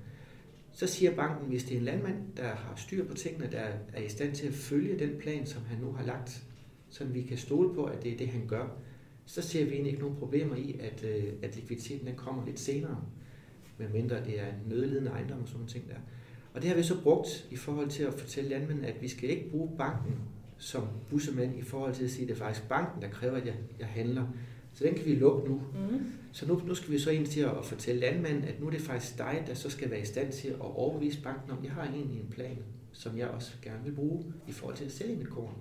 Så 0.71 0.87
siger 0.87 1.15
banken, 1.15 1.47
hvis 1.47 1.63
det 1.63 1.73
er 1.73 1.77
en 1.79 1.85
landmand, 1.85 2.17
der 2.37 2.47
har 2.47 2.73
styr 2.75 3.05
på 3.05 3.13
tingene, 3.13 3.49
der 3.51 3.67
er 3.93 4.01
i 4.01 4.09
stand 4.09 4.35
til 4.35 4.47
at 4.47 4.53
følge 4.53 4.99
den 4.99 5.19
plan, 5.19 5.45
som 5.45 5.61
han 5.65 5.79
nu 5.79 5.91
har 5.91 6.05
lagt, 6.05 6.43
så 6.89 7.05
vi 7.05 7.21
kan 7.21 7.37
stole 7.37 7.73
på, 7.73 7.83
at 7.83 8.03
det 8.03 8.13
er 8.13 8.17
det, 8.17 8.27
han 8.27 8.47
gør, 8.47 8.67
så 9.25 9.41
ser 9.41 9.65
vi 9.65 9.71
egentlig 9.71 9.91
ikke 9.91 10.01
nogen 10.03 10.17
problemer 10.17 10.55
i, 10.55 10.79
at, 10.79 11.03
øh, 11.03 11.33
at 11.41 11.55
likviditeten 11.55 12.07
den 12.07 12.15
kommer 12.15 12.45
lidt 12.45 12.59
senere, 12.59 13.03
medmindre 13.77 14.25
det 14.25 14.39
er 14.39 14.47
en 14.47 14.69
nødledende 14.69 15.11
ejendom 15.11 15.41
og 15.41 15.47
sådan 15.47 15.67
ting 15.67 15.87
der. 15.87 15.95
Og 16.53 16.61
det 16.61 16.69
har 16.69 16.77
vi 16.77 16.83
så 16.83 17.01
brugt 17.01 17.47
i 17.51 17.55
forhold 17.55 17.89
til 17.89 18.03
at 18.03 18.13
fortælle 18.13 18.49
landmændene, 18.49 18.87
at 18.87 19.01
vi 19.01 19.07
skal 19.07 19.29
ikke 19.29 19.49
bruge 19.49 19.77
banken 19.77 20.15
som 20.57 20.87
bussemand 21.09 21.57
i 21.57 21.61
forhold 21.61 21.93
til 21.93 22.03
at 22.03 22.11
sige, 22.11 22.21
at 22.23 22.29
det 22.29 22.35
er 22.35 22.45
faktisk 22.45 22.69
banken, 22.69 23.01
der 23.01 23.09
kræver, 23.09 23.37
at 23.37 23.45
jeg, 23.45 23.55
jeg 23.79 23.87
handler. 23.87 24.27
Så 24.73 24.83
den 24.83 24.95
kan 24.95 25.05
vi 25.05 25.15
lukke 25.15 25.49
nu. 25.49 25.55
Mm. 25.55 26.05
Så 26.31 26.47
nu, 26.47 26.61
nu 26.67 26.75
skal 26.75 26.93
vi 26.93 26.99
så 26.99 27.11
ind 27.11 27.27
til 27.27 27.41
at 27.41 27.65
fortælle 27.65 28.01
landmanden, 28.01 28.43
at 28.43 28.59
nu 28.59 28.67
er 28.67 28.71
det 28.71 28.81
faktisk 28.81 29.17
dig, 29.17 29.43
der 29.47 29.53
så 29.53 29.69
skal 29.69 29.91
være 29.91 30.01
i 30.01 30.05
stand 30.05 30.31
til 30.31 30.47
at 30.47 30.61
overbevise 30.61 31.21
banken 31.21 31.51
om, 31.51 31.57
at 31.57 31.63
jeg 31.63 31.73
har 31.73 31.83
egentlig 31.83 32.19
en 32.19 32.29
plan, 32.29 32.57
som 32.91 33.17
jeg 33.17 33.27
også 33.27 33.51
gerne 33.61 33.83
vil 33.83 33.91
bruge 33.91 34.33
i 34.47 34.51
forhold 34.51 34.77
til 34.77 34.85
at 34.85 34.91
sælge 34.91 35.15
mit 35.15 35.29
korn. 35.29 35.53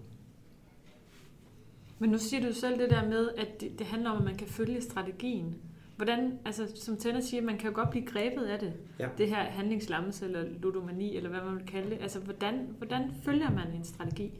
Men 1.98 2.10
nu 2.10 2.18
siger 2.18 2.46
du 2.46 2.52
selv 2.52 2.78
det 2.78 2.90
der 2.90 3.08
med, 3.08 3.28
at 3.36 3.60
det, 3.60 3.78
det 3.78 3.86
handler 3.86 4.10
om, 4.10 4.18
at 4.18 4.24
man 4.24 4.36
kan 4.36 4.46
følge 4.46 4.80
strategien. 4.80 5.54
Hvordan, 5.96 6.38
altså 6.44 6.72
som 6.74 6.96
Tænder 6.96 7.20
siger, 7.20 7.42
man 7.42 7.58
kan 7.58 7.68
jo 7.68 7.74
godt 7.74 7.90
blive 7.90 8.06
grebet 8.06 8.42
af 8.42 8.58
det. 8.58 8.72
Ja. 8.98 9.08
Det 9.18 9.28
her 9.28 9.44
handlingslammelse 9.44 10.24
eller 10.24 10.44
ludomani, 10.62 11.16
eller 11.16 11.30
hvad 11.30 11.40
man 11.40 11.56
vil 11.56 11.66
kalde 11.66 11.90
det. 11.90 11.98
Altså 12.00 12.18
hvordan, 12.20 12.74
hvordan 12.78 13.10
følger 13.24 13.50
man 13.50 13.72
en 13.72 13.84
strategi? 13.84 14.32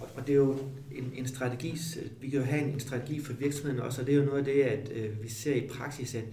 Og 0.00 0.26
det 0.26 0.32
er 0.32 0.36
jo 0.36 0.58
en, 0.94 1.12
en 1.16 1.26
strategi, 1.26 1.78
vi 2.20 2.28
kan 2.28 2.38
jo 2.38 2.44
have 2.44 2.62
en, 2.62 2.68
en 2.68 2.80
strategi 2.80 3.20
for 3.20 3.32
virksomheden 3.32 3.80
også, 3.80 4.00
og 4.00 4.06
det 4.06 4.14
er 4.14 4.18
jo 4.18 4.24
noget 4.24 4.38
af 4.38 4.44
det, 4.44 4.62
at 4.62 4.92
øh, 4.92 5.22
vi 5.22 5.28
ser 5.28 5.54
i 5.54 5.68
praksis, 5.68 6.14
at 6.14 6.24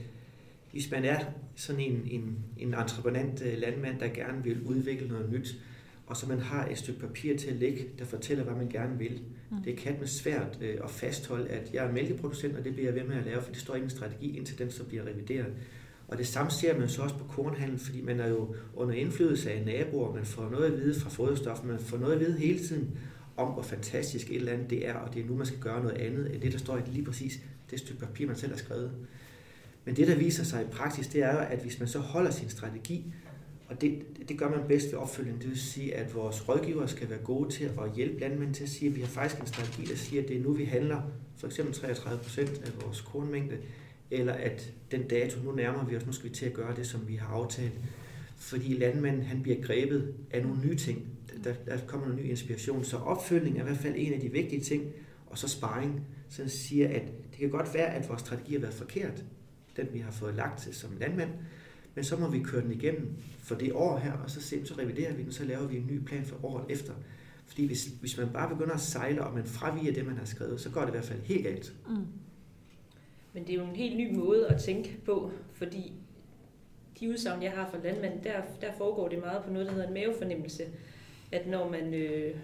hvis 0.71 0.91
man 0.91 1.05
er 1.05 1.19
sådan 1.55 1.81
en, 1.81 2.07
en, 2.11 2.37
en 2.57 2.73
entreprenant 2.73 3.41
øh, 3.41 3.57
landmand, 3.57 3.99
der 3.99 4.07
gerne 4.07 4.43
vil 4.43 4.61
udvikle 4.61 5.07
noget 5.07 5.31
nyt, 5.31 5.55
og 6.07 6.17
så 6.17 6.27
man 6.27 6.39
har 6.39 6.67
et 6.67 6.77
stykke 6.77 6.99
papir 6.99 7.37
til 7.37 7.49
at 7.49 7.55
lægge, 7.55 7.85
der 7.99 8.05
fortæller, 8.05 8.43
hvad 8.43 8.55
man 8.55 8.69
gerne 8.69 8.97
vil. 8.97 9.21
Mm. 9.51 9.63
Det 9.63 9.77
kan 9.77 9.95
med 9.99 10.07
svært 10.07 10.57
øh, 10.61 10.77
at 10.83 10.89
fastholde, 10.89 11.49
at 11.49 11.73
jeg 11.73 11.85
er 11.85 11.91
mælkeproducent, 11.91 12.57
og 12.57 12.63
det 12.63 12.73
bliver 12.73 12.91
jeg 12.91 12.95
ved 12.95 13.03
med 13.03 13.17
at 13.17 13.25
lave, 13.25 13.41
for 13.41 13.51
det 13.51 13.61
står 13.61 13.75
ingen 13.75 13.89
strategi, 13.89 14.37
indtil 14.37 14.59
den 14.59 14.71
så 14.71 14.83
bliver 14.83 15.05
revideret. 15.05 15.53
Og 16.07 16.17
det 16.17 16.27
samme 16.27 16.51
ser 16.51 16.79
man 16.79 16.89
så 16.89 17.01
også 17.01 17.15
på 17.15 17.23
kornhandel, 17.23 17.79
fordi 17.79 18.01
man 18.01 18.19
er 18.19 18.27
jo 18.27 18.55
under 18.75 18.93
indflydelse 18.93 19.51
af 19.51 19.65
naboer, 19.65 20.13
man 20.13 20.25
får 20.25 20.49
noget 20.49 20.65
at 20.65 20.77
vide 20.79 20.99
fra 20.99 21.09
foderstof, 21.09 21.63
man 21.63 21.79
får 21.79 21.97
noget 21.97 22.13
at 22.13 22.19
vide 22.19 22.37
hele 22.37 22.59
tiden, 22.59 22.97
om, 23.37 23.47
hvor 23.47 23.61
fantastisk 23.61 24.29
et 24.29 24.35
eller 24.35 24.51
andet 24.51 24.69
det 24.69 24.87
er, 24.87 24.93
og 24.93 25.13
det 25.13 25.21
er 25.21 25.25
nu, 25.25 25.35
man 25.35 25.45
skal 25.45 25.59
gøre 25.59 25.83
noget 25.83 25.97
andet 25.97 26.33
end 26.33 26.41
det, 26.41 26.51
der 26.51 26.57
står 26.57 26.77
i 26.77 26.81
lige 26.87 27.05
præcis 27.05 27.39
det 27.71 27.79
stykke 27.79 27.99
papir, 27.99 28.27
man 28.27 28.35
selv 28.35 28.51
har 28.51 28.57
skrevet. 28.57 28.91
Men 29.85 29.95
det, 29.95 30.07
der 30.07 30.15
viser 30.15 30.43
sig 30.43 30.61
i 30.61 30.67
praksis, 30.71 31.07
det 31.07 31.23
er 31.23 31.37
at 31.37 31.59
hvis 31.59 31.79
man 31.79 31.87
så 31.87 31.99
holder 31.99 32.31
sin 32.31 32.49
strategi, 32.49 33.13
og 33.67 33.81
det, 33.81 34.03
det 34.29 34.37
gør 34.37 34.49
man 34.49 34.59
bedst 34.67 34.91
ved 34.91 34.99
opfølgning. 34.99 35.41
Det 35.41 35.49
vil 35.49 35.59
sige, 35.59 35.95
at 35.95 36.15
vores 36.15 36.49
rådgivere 36.49 36.87
skal 36.87 37.09
være 37.09 37.19
gode 37.19 37.49
til 37.49 37.63
at 37.63 37.95
hjælpe 37.95 38.19
landmænd 38.19 38.53
til 38.53 38.63
at 38.63 38.69
sige, 38.69 38.89
at 38.89 38.95
vi 38.95 39.01
har 39.01 39.07
faktisk 39.07 39.41
en 39.41 39.47
strategi, 39.47 39.85
der 39.85 39.95
siger, 39.95 40.21
at 40.21 40.27
det 40.27 40.37
er 40.37 40.41
nu, 40.41 40.51
vi 40.51 40.65
handler 40.65 41.01
for 41.37 41.47
eksempel 41.47 41.73
33 41.73 42.23
procent 42.23 42.49
af 42.49 42.85
vores 42.85 43.01
kornmængde, 43.01 43.57
eller 44.11 44.33
at 44.33 44.73
den 44.91 45.07
dato, 45.07 45.39
nu 45.43 45.51
nærmer 45.51 45.85
vi 45.85 45.95
os, 45.95 46.05
nu 46.05 46.11
skal 46.11 46.29
vi 46.29 46.35
til 46.35 46.45
at 46.45 46.53
gøre 46.53 46.75
det, 46.75 46.87
som 46.87 47.07
vi 47.07 47.15
har 47.15 47.27
aftalt. 47.27 47.73
Fordi 48.43 48.73
landmanden, 48.73 49.23
han 49.23 49.41
bliver 49.41 49.61
grebet 49.61 50.13
af 50.31 50.43
nogle 50.43 50.61
nye 50.61 50.75
ting. 50.75 51.07
Der, 51.43 51.53
der 51.65 51.77
kommer 51.87 52.07
noget 52.07 52.23
ny 52.23 52.29
inspiration. 52.29 52.83
Så 52.83 52.97
opfølgning 52.97 53.57
er 53.57 53.61
i 53.61 53.65
hvert 53.65 53.77
fald 53.77 53.93
en 53.97 54.13
af 54.13 54.19
de 54.19 54.31
vigtige 54.31 54.61
ting, 54.61 54.91
og 55.27 55.37
så 55.37 55.47
sparring, 55.47 56.07
som 56.29 56.47
siger, 56.47 56.89
at 56.89 57.03
det 57.31 57.39
kan 57.39 57.49
godt 57.49 57.73
være, 57.73 57.93
at 57.93 58.09
vores 58.09 58.21
strategi 58.21 58.53
har 58.53 58.59
været 58.59 58.73
forkert, 58.73 59.23
den 59.77 59.87
vi 59.93 59.99
har 59.99 60.11
fået 60.11 60.35
lagt 60.35 60.61
til 60.61 60.75
som 60.75 60.89
landmand, 60.99 61.29
men 61.95 62.03
så 62.03 62.17
må 62.17 62.29
vi 62.29 62.39
køre 62.39 62.61
den 62.61 62.71
igennem 62.71 63.15
for 63.37 63.55
det 63.55 63.73
år 63.73 63.97
her, 63.97 64.11
og 64.11 64.29
så, 64.29 64.41
se, 64.41 64.65
så 64.65 64.73
reviderer 64.77 65.13
vi 65.13 65.23
den, 65.23 65.31
så 65.31 65.45
laver 65.45 65.67
vi 65.67 65.77
en 65.77 65.87
ny 65.91 65.99
plan 65.99 66.25
for 66.25 66.45
året 66.45 66.65
efter. 66.69 66.93
Fordi 67.45 67.65
hvis, 67.65 67.85
hvis 67.85 68.17
man 68.17 68.29
bare 68.33 68.49
begynder 68.49 68.73
at 68.73 68.81
sejle, 68.81 69.23
og 69.23 69.33
man 69.33 69.45
fraviger 69.45 69.93
det, 69.93 70.05
man 70.05 70.17
har 70.17 70.25
skrevet, 70.25 70.59
så 70.59 70.69
går 70.69 70.81
det 70.81 70.87
i 70.87 70.91
hvert 70.91 71.05
fald 71.05 71.21
helt 71.21 71.43
galt. 71.43 71.73
Mm. 71.89 71.95
Men 73.33 73.43
det 73.47 73.49
er 73.49 73.57
jo 73.57 73.69
en 73.69 73.75
helt 73.75 73.97
ny 73.97 74.15
måde 74.15 74.47
at 74.47 74.61
tænke 74.61 74.97
på, 75.05 75.31
fordi 75.53 75.93
de 76.99 77.09
udsagn, 77.09 77.43
jeg 77.43 77.51
har 77.51 77.69
fra 77.71 77.77
landmanden, 77.83 78.23
der, 78.23 78.41
der 78.61 78.73
foregår 78.77 79.07
det 79.07 79.19
meget 79.19 79.43
på 79.43 79.51
noget, 79.51 79.67
der 79.67 79.73
hedder 79.73 79.87
en 79.87 79.93
mavefornemmelse. 79.93 80.63
At 81.31 81.47
når 81.47 81.69
man 81.69 81.93
øh, 81.93 82.35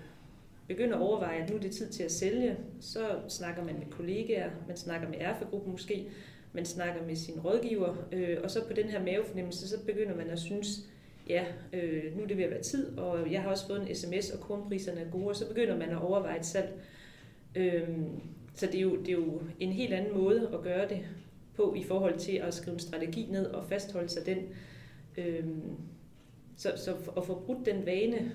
begynder 0.68 0.96
at 0.96 1.02
overveje, 1.02 1.42
at 1.44 1.50
nu 1.50 1.56
er 1.56 1.60
det 1.60 1.72
tid 1.72 1.90
til 1.90 2.04
at 2.04 2.12
sælge, 2.12 2.58
så 2.80 3.20
snakker 3.28 3.64
man 3.64 3.76
med 3.76 3.86
kollegaer, 3.92 4.50
man 4.68 4.78
snakker 4.78 5.10
med 5.10 5.18
erfagruppen 5.20 5.72
måske, 5.72 6.08
man 6.54 6.66
snakker 6.66 7.06
med 7.06 7.16
sin 7.16 7.40
rådgiver, 7.40 7.96
øh, 8.12 8.38
og 8.44 8.52
så 8.52 8.66
på 8.68 8.74
den 8.74 8.86
her 8.86 9.04
mavefornemmelse, 9.04 9.70
så 9.70 9.86
begynder 9.86 10.16
man 10.16 10.30
at 10.30 10.40
synes, 10.40 10.68
ja, 11.30 11.46
øh, 11.74 12.18
nu 12.18 12.24
er 12.24 12.28
det 12.28 12.38
ved 12.38 12.44
at 12.44 12.52
være 12.52 12.62
tid, 12.62 12.98
og 12.98 13.32
jeg 13.32 13.42
har 13.42 13.50
også 13.50 13.68
fået 13.68 13.90
en 13.90 13.96
sms, 13.96 14.30
og 14.30 14.40
kornpriserne 14.40 15.02
er 15.02 15.12
gode, 15.12 15.28
og 15.28 15.36
så 15.36 15.48
begynder 15.48 15.78
man 15.78 15.90
at 15.90 16.02
overveje 16.02 16.40
et 16.40 16.46
salg. 16.46 16.70
Øh, 17.56 17.88
så 18.54 18.66
det 18.66 18.76
er, 18.76 18.82
jo, 18.82 18.96
det 18.96 19.10
er 19.10 19.14
jo 19.14 19.42
en 19.60 19.72
helt 19.72 19.94
anden 19.94 20.14
måde 20.14 20.50
at 20.54 20.62
gøre 20.62 20.90
det 20.90 21.06
på 21.60 21.74
i 21.78 21.84
forhold 21.84 22.18
til 22.18 22.32
at 22.32 22.54
skrive 22.54 22.74
en 22.74 22.80
strategi 22.80 23.28
ned 23.32 23.46
og 23.46 23.66
fastholde 23.70 24.10
sig 24.10 24.26
den. 24.26 24.38
Øh, 25.18 25.44
så, 26.58 26.74
så 26.76 26.96
at 27.18 27.26
få 27.26 27.44
brudt 27.46 27.66
den 27.66 27.86
vane, 27.86 28.32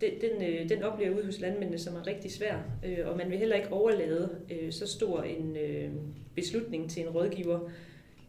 den, 0.00 0.10
den, 0.20 0.42
øh, 0.42 0.68
den 0.68 0.82
oplever 0.82 1.16
ude 1.16 1.24
hos 1.24 1.40
landmændene 1.40 1.78
som 1.78 1.96
er 1.96 2.06
rigtig 2.06 2.32
svær, 2.32 2.58
øh, 2.84 3.08
og 3.08 3.16
man 3.16 3.30
vil 3.30 3.38
heller 3.38 3.56
ikke 3.56 3.72
overlade 3.72 4.40
øh, 4.50 4.72
så 4.72 4.86
stor 4.86 5.22
en 5.22 5.56
øh, 5.56 5.90
beslutning 6.34 6.90
til 6.90 7.02
en 7.02 7.08
rådgiver, 7.08 7.60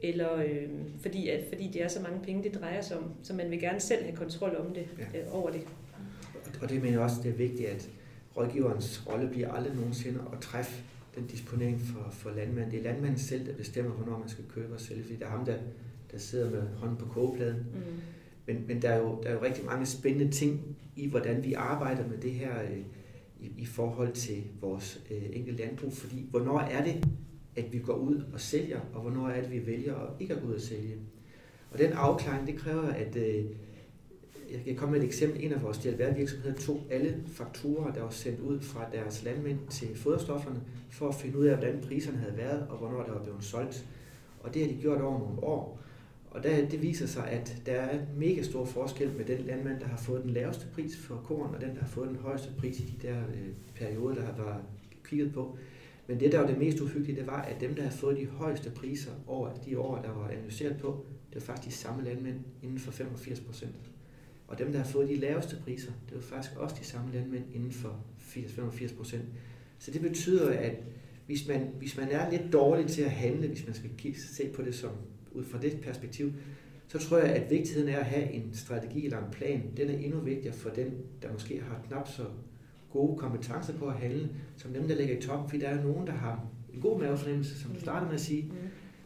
eller 0.01 0.35
øh, 0.35 0.69
fordi, 1.01 1.29
at, 1.29 1.45
fordi 1.49 1.67
det 1.67 1.83
er 1.83 1.87
så 1.87 2.01
mange 2.01 2.19
penge, 2.23 2.43
det 2.43 2.59
drejer 2.59 2.81
sig 2.81 2.97
om, 2.97 3.11
så 3.23 3.33
man 3.33 3.51
vil 3.51 3.59
gerne 3.59 3.79
selv 3.79 4.03
have 4.03 4.15
kontrol 4.15 4.55
om 4.55 4.73
det, 4.73 4.87
ja. 5.13 5.19
øh, 5.19 5.35
over 5.35 5.49
det. 5.51 5.61
Og 6.61 6.69
det 6.69 6.81
mener 6.81 6.91
jeg 6.91 6.99
også, 6.99 7.15
det 7.23 7.29
er 7.29 7.35
vigtigt, 7.35 7.69
at 7.69 7.89
rådgiverens 8.37 9.07
rolle 9.07 9.29
bliver 9.29 9.51
aldrig 9.51 9.75
nogensinde 9.75 10.19
at 10.33 10.39
træffe 10.41 10.83
den 11.15 11.27
disponering 11.27 11.81
for, 11.81 12.09
for 12.11 12.29
landmanden. 12.29 12.71
Det 12.71 12.79
er 12.79 12.83
landmanden 12.83 13.19
selv, 13.19 13.47
der 13.47 13.53
bestemmer, 13.53 13.91
hvornår 13.91 14.19
man 14.19 14.29
skal 14.29 14.43
købe 14.49 14.73
og 14.73 14.81
sælge, 14.81 15.03
fordi 15.03 15.15
det 15.15 15.23
er 15.23 15.29
ham, 15.29 15.45
der, 15.45 15.57
der 16.11 16.17
sidder 16.17 16.49
med 16.49 16.63
hånden 16.77 16.97
på 16.97 17.05
kogepladen. 17.05 17.57
Mm. 17.73 17.81
Men, 18.45 18.67
men 18.67 18.81
der, 18.81 18.89
er 18.89 18.99
jo, 18.99 19.19
der 19.23 19.29
er 19.29 19.33
jo 19.33 19.43
rigtig 19.43 19.65
mange 19.65 19.85
spændende 19.85 20.31
ting 20.31 20.77
i, 20.95 21.09
hvordan 21.09 21.43
vi 21.43 21.53
arbejder 21.53 22.07
med 22.07 22.17
det 22.17 22.31
her 22.31 22.61
øh, 22.63 22.79
i, 23.39 23.51
i 23.57 23.65
forhold 23.65 24.13
til 24.13 24.43
vores 24.61 25.01
øh, 25.11 25.23
enkelte 25.33 25.63
landbrug. 25.63 25.93
Fordi 25.93 26.27
hvornår 26.29 26.59
er 26.59 26.83
det, 26.83 27.07
at 27.55 27.73
vi 27.73 27.79
går 27.79 27.95
ud 27.95 28.23
og 28.33 28.39
sælger, 28.39 28.79
og 28.93 29.01
hvornår 29.01 29.27
er 29.27 29.41
det, 29.41 29.51
vi 29.51 29.65
vælger 29.65 29.95
at 29.95 30.09
ikke 30.19 30.33
at 30.33 30.41
gå 30.41 30.47
ud 30.47 30.53
og 30.53 30.61
sælge. 30.61 30.95
Og 31.71 31.79
den 31.79 31.91
afklaring, 31.91 32.47
det 32.47 32.55
kræver, 32.55 32.87
at 32.87 33.15
øh, 33.15 33.45
jeg 34.51 34.61
kan 34.65 34.75
komme 34.75 34.91
med 34.91 35.01
et 35.01 35.07
eksempel. 35.07 35.43
En 35.43 35.53
af 35.53 35.63
vores 35.63 35.77
DLR-virksomheder 35.77 36.55
tog 36.55 36.81
alle 36.89 37.23
fakturer, 37.27 37.93
der 37.93 38.01
var 38.01 38.09
sendt 38.09 38.39
ud 38.39 38.59
fra 38.61 38.85
deres 38.93 39.23
landmænd 39.23 39.59
til 39.69 39.95
foderstofferne, 39.95 40.61
for 40.89 41.07
at 41.07 41.15
finde 41.15 41.37
ud 41.37 41.45
af, 41.45 41.57
hvordan 41.57 41.81
priserne 41.81 42.17
havde 42.17 42.37
været, 42.37 42.67
og 42.69 42.77
hvornår 42.77 43.03
der 43.03 43.11
var 43.11 43.23
blevet 43.23 43.43
solgt. 43.43 43.85
Og 44.39 44.53
det 44.53 44.61
har 44.61 44.71
de 44.71 44.81
gjort 44.81 45.01
over 45.01 45.19
nogle 45.19 45.43
år. 45.43 45.79
Og 46.31 46.43
der, 46.43 46.69
det 46.69 46.81
viser 46.81 47.07
sig, 47.07 47.27
at 47.27 47.61
der 47.65 47.73
er 47.73 47.99
mega 48.17 48.41
stor 48.43 48.65
forskel 48.65 49.11
med 49.17 49.25
den 49.25 49.45
landmand, 49.45 49.79
der 49.79 49.87
har 49.87 49.97
fået 49.97 50.23
den 50.23 50.29
laveste 50.29 50.65
pris 50.73 50.97
for 50.97 51.21
korn, 51.25 51.55
og 51.55 51.61
den, 51.61 51.69
der 51.69 51.81
har 51.81 51.87
fået 51.87 52.09
den 52.09 52.17
højeste 52.17 52.49
pris 52.57 52.79
i 52.79 52.83
de 52.83 53.07
der 53.07 53.17
øh, 53.17 53.49
perioder, 53.75 54.15
der 54.15 54.25
har 54.25 54.35
været 54.37 54.63
kigget 55.03 55.33
på. 55.33 55.57
Men 56.07 56.19
det, 56.19 56.31
der 56.31 56.39
var 56.39 56.47
det 56.47 56.57
mest 56.57 56.79
uhyggelige, 56.79 57.19
det 57.19 57.27
var, 57.27 57.41
at 57.41 57.61
dem, 57.61 57.75
der 57.75 57.83
har 57.83 57.89
fået 57.89 58.17
de 58.17 58.25
højeste 58.25 58.69
priser 58.69 59.11
over 59.27 59.49
de 59.65 59.79
år, 59.79 60.01
der 60.01 60.11
var 60.13 60.29
analyseret 60.29 60.77
på, 60.77 61.05
det 61.33 61.35
var 61.35 61.53
faktisk 61.53 61.77
de 61.77 61.83
samme 61.83 62.03
landmænd 62.03 62.39
inden 62.63 62.79
for 62.79 62.91
85 62.91 63.39
procent. 63.39 63.90
Og 64.51 64.59
dem, 64.59 64.71
der 64.71 64.79
har 64.79 64.85
fået 64.85 65.09
de 65.09 65.15
laveste 65.15 65.55
priser, 65.63 65.91
det 66.09 66.15
var 66.15 66.21
faktisk 66.21 66.57
også 66.57 66.75
de 66.79 66.85
samme 66.85 67.13
landmænd 67.13 67.43
inden 67.53 67.71
for 67.71 67.99
80-85 68.19 68.95
procent. 68.97 69.25
Så 69.79 69.91
det 69.91 70.01
betyder, 70.01 70.49
at 70.49 70.75
hvis 71.25 71.47
man, 71.47 71.67
hvis 71.77 71.97
man 71.97 72.07
er 72.11 72.31
lidt 72.31 72.53
dårlig 72.53 72.87
til 72.87 73.01
at 73.01 73.11
handle, 73.11 73.47
hvis 73.47 73.65
man 73.65 73.75
skal 73.75 73.89
se 74.15 74.49
på 74.49 74.61
det 74.61 74.75
som 74.75 74.89
ud 75.31 75.43
fra 75.43 75.59
det 75.61 75.81
perspektiv, 75.81 76.33
så 76.87 76.99
tror 76.99 77.17
jeg, 77.17 77.29
at 77.29 77.51
vigtigheden 77.51 77.89
er 77.89 77.97
at 77.97 78.05
have 78.05 78.31
en 78.31 78.49
strategi 78.53 79.05
eller 79.05 79.17
en 79.17 79.31
plan. 79.31 79.63
Den 79.77 79.89
er 79.89 79.97
endnu 79.97 80.19
vigtigere 80.19 80.55
for 80.55 80.69
den, 80.69 80.93
der 81.21 81.33
måske 81.33 81.61
har 81.61 81.81
knap 81.87 82.07
så 82.07 82.25
gode 82.89 83.17
kompetencer 83.17 83.73
på 83.73 83.85
at 83.85 83.93
handle, 83.93 84.29
som 84.57 84.73
dem, 84.73 84.87
der 84.87 84.95
ligger 84.95 85.17
i 85.17 85.21
toppen. 85.21 85.49
Fordi 85.49 85.61
der 85.61 85.69
er 85.69 85.83
nogen, 85.83 86.07
der 86.07 86.13
har 86.13 86.45
en 86.73 86.81
god 86.81 86.99
mavefornemmelse, 86.99 87.59
som 87.59 87.69
du 87.69 87.75
mm. 87.75 87.81
startede 87.81 88.05
med 88.05 88.15
at 88.15 88.21
sige. 88.21 88.43
Mm. 88.43 88.55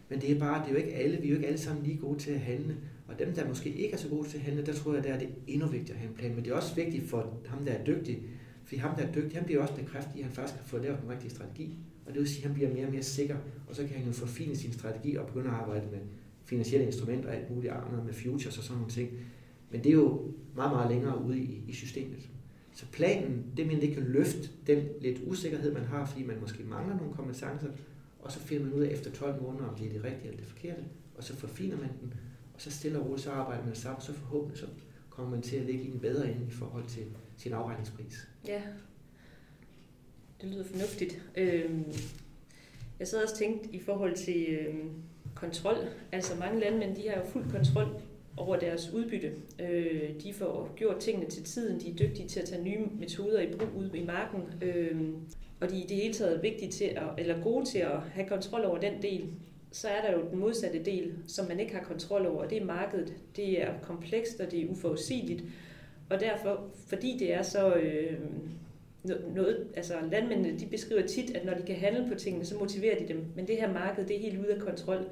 Men 0.09 0.21
det 0.21 0.31
er 0.31 0.39
bare, 0.39 0.61
det 0.61 0.67
er 0.67 0.71
jo 0.71 0.77
ikke 0.77 0.95
alle, 0.95 1.17
vi 1.17 1.25
er 1.25 1.29
jo 1.29 1.35
ikke 1.35 1.47
alle 1.47 1.59
sammen 1.59 1.83
lige 1.85 1.97
gode 1.97 2.19
til 2.19 2.31
at 2.31 2.39
handle. 2.39 2.75
Og 3.07 3.19
dem, 3.19 3.33
der 3.33 3.47
måske 3.47 3.69
ikke 3.69 3.93
er 3.93 3.97
så 3.97 4.07
gode 4.07 4.29
til 4.29 4.37
at 4.37 4.43
handle, 4.43 4.65
der 4.65 4.73
tror 4.73 4.93
jeg, 4.93 5.03
der 5.03 5.13
er 5.13 5.19
det 5.19 5.29
endnu 5.47 5.67
vigtigere 5.67 5.93
at 5.93 5.99
have 5.99 6.09
en 6.09 6.15
plan. 6.15 6.35
Men 6.35 6.45
det 6.45 6.51
er 6.51 6.55
også 6.55 6.75
vigtigt 6.75 7.09
for 7.09 7.37
ham, 7.45 7.65
der 7.65 7.71
er 7.71 7.85
dygtig. 7.85 8.23
Fordi 8.63 8.77
ham, 8.77 8.95
der 8.95 9.03
er 9.03 9.11
dygtig, 9.11 9.37
han 9.37 9.45
bliver 9.45 9.61
også 9.61 9.75
bekræftet 9.75 10.15
i, 10.15 10.19
at 10.19 10.25
han 10.25 10.33
faktisk 10.33 10.57
har 10.57 10.65
fået 10.65 10.81
lavet 10.81 10.99
en 11.03 11.09
rigtig 11.09 11.31
strategi. 11.31 11.77
Og 12.05 12.13
det 12.13 12.19
vil 12.19 12.29
sige, 12.29 12.43
at 12.43 12.47
han 12.47 12.53
bliver 12.53 12.73
mere 12.73 12.85
og 12.85 12.91
mere 12.91 13.03
sikker, 13.03 13.37
og 13.67 13.75
så 13.75 13.87
kan 13.87 13.97
han 13.97 14.05
jo 14.05 14.11
forfine 14.11 14.55
sin 14.55 14.73
strategi 14.73 15.15
og 15.15 15.27
begynde 15.27 15.47
at 15.47 15.55
arbejde 15.55 15.87
med 15.91 15.99
finansielle 16.45 16.85
instrumenter 16.85 17.29
og 17.29 17.35
alt 17.35 17.49
muligt 17.51 17.73
andet 17.73 18.05
med 18.05 18.13
futures 18.13 18.57
og 18.57 18.63
sådan 18.63 18.77
nogle 18.77 18.91
ting. 18.91 19.09
Men 19.71 19.83
det 19.83 19.89
er 19.89 19.93
jo 19.93 20.33
meget, 20.55 20.71
meget 20.71 20.91
længere 20.91 21.21
ude 21.23 21.39
i, 21.39 21.63
i 21.67 21.73
systemet. 21.73 22.29
Så 22.73 22.85
planen, 22.91 23.45
det 23.57 23.67
mener, 23.67 23.79
det 23.79 23.93
kan 23.93 24.03
løfte 24.03 24.49
den 24.67 24.83
lidt 25.01 25.21
usikkerhed, 25.25 25.73
man 25.73 25.83
har, 25.83 26.05
fordi 26.05 26.23
man 26.23 26.39
måske 26.41 26.63
mangler 26.63 26.97
nogle 26.97 27.13
kompetencer, 27.13 27.67
og 28.19 28.31
så 28.31 28.39
finder 28.39 28.65
man 28.65 28.73
ud 28.73 28.81
af 28.81 28.91
efter 28.91 29.11
12 29.11 29.41
måneder, 29.41 29.65
om 29.65 29.75
det 29.75 29.87
er 29.87 29.91
det 29.91 30.03
rigtige 30.03 30.27
eller 30.27 30.37
det 30.37 30.47
forkerte, 30.47 30.81
og 31.17 31.23
så 31.23 31.35
forfiner 31.35 31.77
man 31.77 31.89
den, 32.01 32.13
og 32.55 32.61
så 32.61 32.71
stille 32.71 32.99
og 32.99 33.05
roligt, 33.05 33.23
så 33.23 33.31
arbejder 33.31 33.65
man 33.65 33.75
sammen, 33.75 34.01
så 34.01 34.13
forhåbentlig 34.13 34.59
så 34.59 34.65
kommer 35.09 35.31
man 35.31 35.41
til 35.41 35.55
at 35.55 35.65
ligge 35.65 35.83
i 35.83 35.91
en 35.91 35.99
bedre 35.99 36.31
ende 36.31 36.45
i 36.47 36.51
forhold 36.51 36.85
til 36.85 37.03
sin 37.37 37.53
afregningspris. 37.53 38.27
Ja, 38.47 38.61
det 40.41 40.49
lyder 40.49 40.63
fornuftigt. 40.63 41.21
Øhm, 41.37 41.93
jeg 42.99 43.07
sad 43.07 43.23
også 43.23 43.35
tænkt 43.35 43.67
i 43.71 43.79
forhold 43.79 44.15
til 44.15 44.47
øhm, 44.59 44.91
kontrol. 45.35 45.77
Altså 46.11 46.35
mange 46.39 46.59
landmænd, 46.59 46.95
de 46.95 47.09
har 47.09 47.15
jo 47.15 47.25
fuld 47.25 47.51
kontrol 47.51 48.01
over 48.37 48.55
deres 48.55 48.91
udbytte. 48.93 49.31
Øh, 49.59 50.09
de 50.23 50.33
får 50.33 50.73
gjort 50.75 50.99
tingene 50.99 51.29
til 51.29 51.43
tiden, 51.43 51.79
de 51.79 51.91
er 51.91 51.95
dygtige 51.95 52.27
til 52.27 52.39
at 52.39 52.45
tage 52.45 52.63
nye 52.63 52.79
metoder 52.99 53.41
i 53.41 53.53
brug 53.53 53.67
ude 53.77 53.97
i 53.97 54.05
marken, 54.05 54.41
øh, 54.61 55.13
og 55.61 55.69
de 55.69 55.77
er 55.77 55.83
i 55.83 55.87
det 55.87 55.97
hele 55.97 56.13
taget 56.13 56.43
vigtige 56.43 56.71
til 56.71 56.85
at, 56.85 57.03
eller 57.17 57.43
gode 57.43 57.65
til 57.65 57.79
at 57.79 57.99
have 57.99 58.27
kontrol 58.27 58.65
over 58.65 58.77
den 58.77 59.01
del. 59.01 59.29
Så 59.75 59.87
er 59.87 60.01
der 60.01 60.17
jo 60.17 60.29
den 60.31 60.39
modsatte 60.39 60.83
del, 60.83 61.13
som 61.27 61.47
man 61.47 61.59
ikke 61.59 61.73
har 61.73 61.83
kontrol 61.83 62.25
over, 62.25 62.43
og 62.43 62.49
det 62.49 62.61
er 62.61 62.65
markedet. 62.65 63.13
Det 63.35 63.61
er 63.61 63.79
komplekst, 63.81 64.39
og 64.39 64.51
det 64.51 64.63
er 64.63 64.69
uforudsigeligt. 64.69 65.43
Og 66.09 66.19
derfor, 66.19 66.69
fordi 66.87 67.17
det 67.19 67.33
er 67.33 67.41
så 67.41 67.73
øh, 67.73 68.19
noget, 69.35 69.67
altså 69.75 69.93
landmændene, 70.11 70.59
de 70.59 70.65
beskriver 70.65 71.07
tit, 71.07 71.35
at 71.35 71.45
når 71.45 71.53
de 71.53 71.63
kan 71.63 71.75
handle 71.75 72.07
på 72.07 72.15
tingene, 72.15 72.45
så 72.45 72.57
motiverer 72.57 72.99
de 72.99 73.07
dem. 73.07 73.25
Men 73.35 73.47
det 73.47 73.57
her 73.57 73.73
marked, 73.73 74.05
det 74.05 74.15
er 74.15 74.21
helt 74.21 74.39
ude 74.39 74.53
af 74.53 74.61
kontrol. 74.61 75.05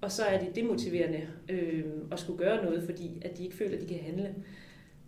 Og 0.00 0.12
så 0.12 0.22
er 0.22 0.38
det 0.38 0.56
demotiverende 0.56 1.28
øh, 1.48 1.84
at 2.12 2.20
skulle 2.20 2.38
gøre 2.38 2.64
noget, 2.64 2.82
fordi 2.82 3.22
at 3.22 3.38
de 3.38 3.44
ikke 3.44 3.56
føler, 3.56 3.76
at 3.76 3.82
de 3.82 3.88
kan 3.88 4.04
handle. 4.04 4.34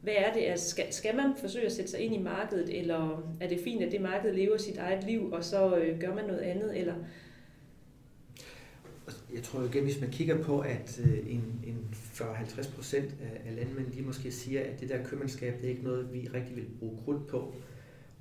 Hvad 0.02 0.14
er 0.16 0.32
det? 0.32 0.40
Altså, 0.40 0.70
skal, 0.70 0.84
skal 0.90 1.16
man 1.16 1.32
forsøge 1.36 1.66
at 1.66 1.72
sætte 1.72 1.90
sig 1.90 2.00
ind 2.00 2.14
i 2.14 2.18
markedet, 2.18 2.78
eller 2.78 3.32
er 3.40 3.48
det 3.48 3.60
fint, 3.60 3.82
at 3.82 3.92
det 3.92 4.00
marked 4.00 4.32
lever 4.32 4.56
sit 4.56 4.78
eget 4.78 5.04
liv, 5.04 5.32
og 5.32 5.44
så 5.44 5.76
øh, 5.76 6.00
gør 6.00 6.14
man 6.14 6.24
noget 6.24 6.40
andet? 6.40 6.78
Eller 6.78 6.94
jeg 9.35 9.42
tror 9.42 9.62
igen, 9.62 9.85
hvis 9.85 10.00
man 10.00 10.11
kigger 10.11 10.42
på, 10.42 10.61
at 10.61 11.00
øh, 11.04 11.18
en, 11.18 11.61
en 11.66 11.78
40-50 11.92 12.75
procent 12.75 13.14
af, 13.47 13.56
landmænd, 13.56 13.92
de 13.92 14.02
måske 14.02 14.30
siger, 14.33 14.61
at 14.61 14.80
det 14.80 14.88
der 14.88 15.04
købmandskab, 15.04 15.54
det 15.61 15.64
er 15.64 15.71
ikke 15.71 15.85
noget, 15.85 16.12
vi 16.12 16.28
rigtig 16.35 16.56
vil 16.56 16.66
bruge 16.78 16.99
krudt 17.04 17.26
på. 17.26 17.54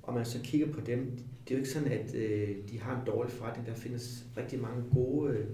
Og 0.02 0.14
man 0.14 0.24
så 0.24 0.38
kigger 0.42 0.72
på 0.72 0.80
dem, 0.80 1.18
det 1.48 1.54
er 1.54 1.54
jo 1.54 1.56
ikke 1.56 1.70
sådan, 1.70 1.92
at 1.92 2.14
øh, 2.14 2.56
de 2.70 2.80
har 2.80 3.00
en 3.00 3.06
dårlig 3.06 3.32
forretning. 3.32 3.66
Der 3.66 3.74
findes 3.74 4.26
rigtig 4.36 4.60
mange 4.60 4.84
gode 4.94 5.32
øh, 5.32 5.46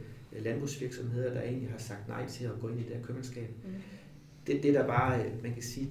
landbrugsvirksomheder, 0.45 1.35
der 1.35 1.43
egentlig 1.43 1.71
har 1.71 1.79
sagt 1.79 2.09
nej 2.09 2.29
til 2.29 2.45
at 2.45 2.53
gå 2.61 2.69
ind 2.69 2.81
i 2.81 2.83
det 2.83 2.97
her 2.97 3.03
købmandskab. 3.03 3.49
Mm. 3.65 3.71
Det, 4.47 4.63
det 4.63 4.75
der 4.75 4.87
bare, 4.87 5.25
man 5.43 5.53
kan 5.53 5.63
sige, 5.63 5.89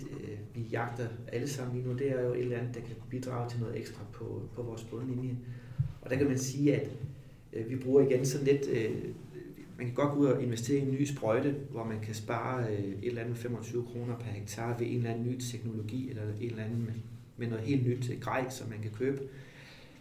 vi 0.56 0.62
jagter 0.62 1.08
alle 1.27 1.48
sammen 1.48 1.75
lige 1.75 1.88
nu, 1.88 1.94
det 1.98 2.12
er 2.12 2.22
jo 2.22 2.34
et 2.34 2.39
eller 2.39 2.58
andet, 2.58 2.75
der 2.75 2.82
kan 2.82 2.96
bidrage 3.10 3.50
til 3.50 3.60
noget 3.60 3.77
ekstra 3.77 4.01
på, 4.13 4.41
på 4.56 4.62
vores 4.62 4.84
bundlinje. 4.84 5.38
Og 6.01 6.10
der 6.10 6.18
kan 6.18 6.27
man 6.27 6.38
sige, 6.38 6.75
at 6.75 6.89
vi 7.70 7.75
bruger 7.75 8.01
igen 8.01 8.25
sådan 8.25 8.48
lidt, 8.48 8.68
øh, 8.68 8.91
man 9.81 9.88
kan 9.88 9.95
godt 9.95 10.13
gå 10.13 10.19
ud 10.19 10.25
og 10.25 10.43
investere 10.43 10.77
i 10.77 10.81
en 10.81 10.91
ny 10.91 11.05
sprøjte, 11.05 11.55
hvor 11.69 11.83
man 11.83 12.00
kan 12.00 12.13
spare 12.15 12.67
øh, 12.67 12.79
et 12.79 12.97
eller 13.01 13.21
andet 13.21 13.38
25 13.38 13.85
kroner 13.85 14.17
per 14.17 14.31
hektar 14.31 14.77
ved 14.77 14.88
en 14.88 14.95
eller 14.95 15.09
anden 15.09 15.27
ny 15.27 15.39
teknologi, 15.39 16.09
eller 16.09 16.23
en 16.23 16.50
eller 16.50 16.63
anden 16.63 16.85
med, 16.85 16.93
med 17.38 17.47
noget 17.47 17.65
helt 17.65 17.88
nyt 17.88 18.11
grej, 18.19 18.50
som 18.50 18.69
man 18.69 18.81
kan 18.81 18.91
købe. 18.91 19.21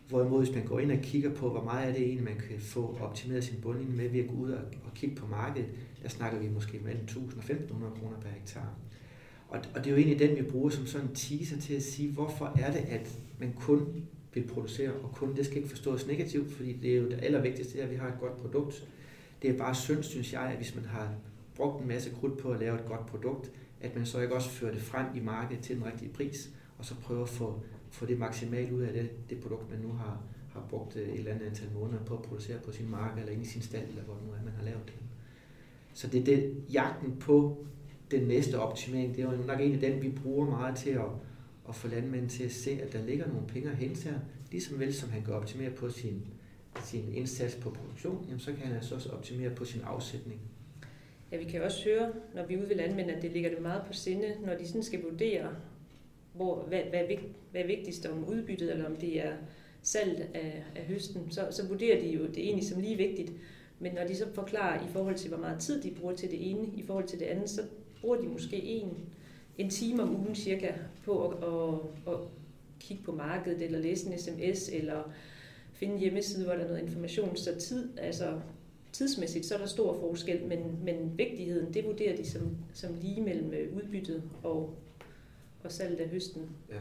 Hvorimod 0.09 0.45
hvis 0.45 0.55
man 0.55 0.65
går 0.65 0.81
ind 0.81 0.93
og 0.93 0.99
kigger 0.99 1.35
på, 1.35 1.51
hvor 1.51 1.65
meget 1.65 1.89
er 1.89 1.93
det 1.93 2.03
egentlig, 2.03 2.25
man 2.25 2.37
kan 2.49 2.61
få 2.61 2.99
optimeret 3.01 3.45
sin 3.45 3.61
bundlinje 3.61 3.97
med 3.97 4.09
ved 4.09 4.21
at 4.21 4.29
gå 4.29 4.35
ud 4.35 4.51
og, 4.51 4.61
og 4.61 4.95
kigge 4.95 5.17
på 5.17 5.27
markedet, 5.27 5.69
der 6.03 6.09
snakker 6.09 6.39
vi 6.39 6.49
måske 6.49 6.81
mellem 6.85 7.05
1000 7.05 7.33
og 7.33 7.39
1500 7.39 7.95
kroner 8.01 8.21
per 8.21 8.29
hektar. 8.29 8.75
Og, 9.49 9.59
og 9.75 9.85
det 9.85 9.87
er 9.87 9.91
jo 9.91 9.97
egentlig 9.97 10.19
den, 10.19 10.37
vi 10.37 10.43
bruger 10.43 10.71
som 10.71 10.87
sådan 10.87 11.09
en 11.09 11.15
teaser 11.15 11.61
til 11.61 11.75
at 11.75 11.83
sige, 11.83 12.13
hvorfor 12.13 12.53
er 12.61 12.73
det, 12.73 12.81
at 12.89 13.19
man 13.39 13.53
kun 13.53 14.05
vil 14.35 14.47
producere, 14.47 14.93
og 14.93 15.15
kun 15.15 15.37
det 15.37 15.47
skal 15.47 15.57
ikke 15.57 15.69
forstås 15.69 16.07
negativt, 16.07 16.53
fordi 16.53 16.73
det 16.73 16.93
er 16.93 16.97
jo 16.97 17.09
det 17.09 17.19
allervigtigste, 17.23 17.83
at 17.83 17.91
vi 17.91 17.97
har 17.97 18.09
et 18.09 18.21
godt 18.21 18.37
produkt. 18.37 18.85
Det 19.43 19.51
er 19.51 19.59
bare 19.59 19.75
synd, 19.75 20.03
synes 20.03 20.33
jeg, 20.33 20.43
at 20.43 20.57
hvis 20.57 20.75
man 20.75 20.85
har 20.85 21.15
brugt 21.55 21.83
en 21.83 21.89
masse 21.89 22.11
krudt 22.21 22.39
på 22.39 22.53
at 22.53 22.61
lave 22.61 22.75
et 22.75 22.87
godt 22.87 23.07
produkt, 23.07 23.51
at 23.81 23.97
man 23.97 24.07
så 24.07 24.21
ikke 24.21 24.35
også 24.35 24.51
fører 24.51 24.73
det 24.73 24.83
frem 24.83 25.07
i 25.17 25.21
markedet 25.21 25.63
til 25.63 25.77
den 25.77 25.87
rigtige 25.87 26.13
pris, 26.13 26.51
og 26.79 26.85
så 26.85 26.95
prøver 26.95 27.23
at 27.23 27.29
få, 27.29 27.61
få 27.91 28.07
det 28.07 28.19
maksimalt 28.19 28.73
ud 28.73 28.83
af 28.83 28.93
det, 28.93 29.31
det 29.31 29.41
produkt, 29.41 29.71
man 29.71 29.79
nu 29.79 29.93
har, 29.93 30.23
har 30.53 30.67
brugt 30.71 30.97
øh, 30.97 31.09
et 31.09 31.19
eller 31.19 31.33
andet 31.33 31.47
antal 31.47 31.69
måneder 31.75 32.05
på 32.05 32.15
at 32.15 32.23
producere 32.23 32.59
på 32.59 32.73
sin 32.73 32.91
mark, 32.91 33.19
eller 33.19 33.33
inde 33.33 33.45
i 33.45 33.47
sin 33.47 33.63
stald, 33.63 33.89
eller 33.89 34.03
hvor 34.03 34.15
det 34.15 34.23
nu 34.27 34.33
er, 34.33 34.45
man 34.45 34.55
har 34.57 34.65
lavet 34.65 34.83
det. 34.87 34.95
Så 35.95 36.07
det 36.07 36.21
er 36.21 36.25
det, 36.25 36.65
jagten 36.73 37.17
på 37.17 37.67
den 38.11 38.29
næste 38.29 38.61
optimering, 38.61 39.17
det 39.17 39.25
er 39.25 39.33
jo 39.33 39.43
nok 39.47 39.61
af 39.61 39.79
dem 39.81 40.03
vi 40.03 40.09
bruger 40.09 40.51
meget 40.51 40.77
til 40.77 40.91
at, 40.91 41.05
at 41.69 41.75
få 41.75 41.89
landmænd 41.89 42.29
til 42.29 42.45
at 42.45 42.53
se, 42.53 42.71
at 42.71 42.93
der 42.93 43.05
ligger 43.05 43.29
nogle 43.29 43.47
penge 43.47 43.71
at 43.71 43.77
hente 43.77 44.09
her, 44.09 44.19
ligesom 44.51 44.79
vel 44.79 44.95
som 44.95 45.11
han 45.11 45.23
kan 45.23 45.35
optimere 45.35 45.71
på 45.71 45.91
sin, 45.91 46.27
sin 46.85 47.15
indsats 47.15 47.55
på 47.55 47.71
produktion, 47.71 48.25
jamen 48.29 48.41
så 48.41 48.53
kan 48.53 48.67
han 48.67 48.77
altså 48.77 48.95
også 48.95 49.09
optimere 49.09 49.51
på 49.51 49.65
sin 49.65 49.81
afsætning. 49.81 50.41
Ja, 51.33 51.37
vi 51.37 51.45
kan 51.45 51.63
også 51.63 51.85
høre, 51.85 52.13
når 52.35 52.47
vi 52.47 52.55
er 52.55 52.59
ude 52.59 52.69
ved 52.69 52.77
landmænd, 52.77 53.11
at 53.11 53.23
det 53.23 53.33
ligger 53.33 53.51
det 53.51 53.63
meget 53.63 53.83
på 53.87 53.93
sinde, 53.93 54.37
når 54.47 54.55
de 54.55 54.67
sådan 54.67 54.83
skal 54.83 55.03
vurdere, 55.03 55.49
hvor, 56.35 56.63
hvad, 56.63 56.83
hvad, 56.83 57.01
er, 57.01 57.17
hvad 57.51 57.61
er 57.61 57.67
vigtigst 57.67 58.07
om 58.07 58.25
udbyttet, 58.25 58.71
eller 58.71 58.87
om 58.87 58.97
det 58.97 59.27
er 59.27 59.33
salg 59.83 60.31
af, 60.35 60.65
af 60.77 60.83
høsten, 60.83 61.31
så, 61.31 61.49
så 61.51 61.69
vurderer 61.69 62.01
de 62.01 62.09
jo 62.09 62.27
det 62.27 62.39
egentlig 62.39 62.69
som 62.69 62.81
lige 62.81 62.97
vigtigt. 62.97 63.33
Men 63.79 63.95
når 63.95 64.05
de 64.05 64.17
så 64.17 64.27
forklarer 64.35 64.85
i 64.85 64.89
forhold 64.93 65.15
til, 65.15 65.29
hvor 65.29 65.39
meget 65.39 65.61
tid 65.61 65.83
de 65.83 65.91
bruger 65.91 66.15
til 66.15 66.31
det 66.31 66.51
ene, 66.51 66.69
i 66.77 66.83
forhold 66.83 67.07
til 67.07 67.19
det 67.19 67.27
andet, 67.27 67.51
så 67.51 67.63
bruger 68.01 68.17
de 68.17 68.29
måske 68.29 68.63
en, 68.63 68.99
en 69.59 69.71
time 69.71 70.03
om 70.03 70.17
ugen 70.17 70.35
cirka 70.35 70.73
på 71.05 71.29
at, 71.29 71.37
at, 71.45 72.15
at 72.15 72.21
kigge 72.81 73.03
på 73.05 73.13
markedet, 73.13 73.63
eller 73.63 73.79
læse 73.79 74.07
en 74.07 74.19
sms, 74.19 74.69
eller 74.69 75.13
finde 75.81 75.95
en 75.95 76.01
hjemmeside, 76.01 76.45
hvor 76.45 76.55
der 76.55 76.61
er 76.61 76.69
noget 76.69 76.83
information. 76.83 77.37
Så 77.37 77.59
tid, 77.59 77.99
altså 77.99 78.41
tidsmæssigt, 78.93 79.47
så 79.47 79.55
er 79.55 79.59
der 79.59 79.67
stor 79.67 80.01
forskel, 80.01 80.47
men, 80.47 80.59
men 80.85 81.19
vigtigheden, 81.19 81.75
det 81.75 81.85
vurderer 81.85 82.17
de 82.17 82.31
som, 82.31 82.57
som 82.73 82.95
lige 83.03 83.23
mellem 83.23 83.53
øh, 83.53 83.77
udbyttet 83.77 84.23
og, 84.43 84.75
og 85.65 85.73
salget 85.73 86.01
af 86.01 86.09
høsten. 86.09 86.51
Ja. 86.71 86.77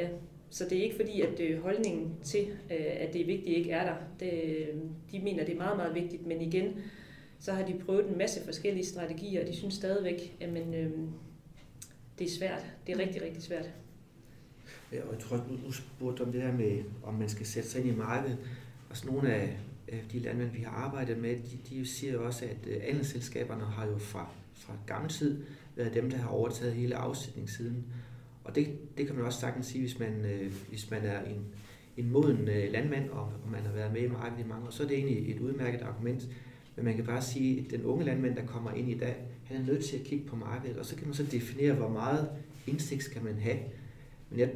Ja, 0.00 0.08
så 0.50 0.64
det 0.64 0.78
er 0.78 0.82
ikke 0.82 0.96
fordi, 0.96 1.20
at 1.20 1.40
øh, 1.40 1.62
holdningen 1.62 2.14
til, 2.22 2.46
øh, 2.70 2.86
at 2.96 3.12
det 3.12 3.20
er 3.20 3.26
vigtigt, 3.26 3.56
ikke 3.56 3.70
er 3.70 3.84
der. 3.84 3.96
Det, 4.20 4.32
de 5.12 5.18
mener, 5.18 5.44
det 5.44 5.52
er 5.52 5.58
meget, 5.58 5.76
meget 5.76 5.94
vigtigt, 5.94 6.26
men 6.26 6.40
igen, 6.40 6.76
så 7.38 7.52
har 7.52 7.66
de 7.66 7.80
prøvet 7.86 8.08
en 8.08 8.18
masse 8.18 8.44
forskellige 8.44 8.86
strategier, 8.86 9.40
og 9.40 9.46
de 9.46 9.56
synes 9.56 9.74
stadigvæk, 9.74 10.36
at 10.40 10.52
men, 10.52 10.74
øh, 10.74 10.90
det 12.18 12.26
er 12.26 12.30
svært. 12.30 12.66
Det 12.86 12.94
er 12.94 12.98
rigtig, 12.98 13.22
rigtig 13.22 13.42
svært. 13.42 13.70
Ja, 14.92 15.02
og 15.02 15.12
jeg 15.12 15.20
tror, 15.20 15.36
nu, 15.36 15.58
nu 15.64 15.72
spurgte 15.72 16.20
om 16.20 16.32
det 16.32 16.42
her 16.42 16.52
med, 16.52 16.82
om 17.02 17.14
man 17.14 17.28
skal 17.28 17.46
sætte 17.46 17.68
sig 17.68 17.80
ind 17.80 17.94
i 17.94 17.98
markedet. 17.98 18.38
Og 18.90 18.96
så 18.96 19.06
nogle 19.06 19.34
af 19.34 19.56
de 20.12 20.18
landmænd, 20.18 20.50
vi 20.50 20.60
har 20.60 20.70
arbejdet 20.70 21.18
med, 21.18 21.36
de, 21.36 21.58
de 21.68 21.86
siger 21.86 22.12
jo 22.12 22.26
også, 22.26 22.44
at 22.44 22.72
alle 22.72 22.82
andelsselskaberne 22.82 23.64
har 23.64 23.86
jo 23.86 23.98
fra, 23.98 24.28
fra 24.54 24.72
gammel 24.86 25.10
tid 25.10 25.42
været 25.76 25.94
dem, 25.94 26.10
der 26.10 26.16
har 26.16 26.28
overtaget 26.28 26.74
hele 26.74 26.96
afsætningssiden. 26.96 27.84
Og 28.44 28.54
det, 28.54 28.68
det 28.98 29.06
kan 29.06 29.16
man 29.16 29.24
også 29.24 29.40
sagtens 29.40 29.66
sige, 29.66 29.80
hvis 29.80 29.98
man, 29.98 30.24
øh, 30.24 30.52
hvis 30.68 30.90
man 30.90 31.04
er 31.04 31.22
en, 31.24 31.44
en 31.96 32.10
moden 32.10 32.48
øh, 32.48 32.72
landmand, 32.72 33.10
og, 33.10 33.24
og 33.44 33.50
man 33.50 33.62
har 33.62 33.72
været 33.72 33.92
med 33.92 34.02
i 34.02 34.08
markedet 34.08 34.44
i 34.44 34.48
mange 34.48 34.66
år, 34.66 34.70
så 34.70 34.82
er 34.82 34.86
det 34.86 34.96
egentlig 34.96 35.34
et 35.34 35.40
udmærket 35.40 35.82
argument. 35.82 36.28
Men 36.76 36.84
man 36.84 36.96
kan 36.96 37.04
bare 37.04 37.22
sige, 37.22 37.60
at 37.60 37.70
den 37.70 37.84
unge 37.84 38.04
landmand, 38.04 38.36
der 38.36 38.46
kommer 38.46 38.72
ind 38.72 38.90
i 38.90 38.98
dag, 38.98 39.16
han 39.44 39.56
er 39.56 39.66
nødt 39.66 39.84
til 39.84 39.96
at 39.96 40.04
kigge 40.04 40.26
på 40.26 40.36
markedet, 40.36 40.76
og 40.76 40.86
så 40.86 40.96
kan 40.96 41.06
man 41.06 41.14
så 41.14 41.22
definere, 41.22 41.74
hvor 41.74 41.88
meget 41.88 42.30
indsigt 42.66 43.02
skal 43.02 43.24
man 43.24 43.38
have. 43.38 43.58
Men 44.30 44.38
jeg, 44.38 44.50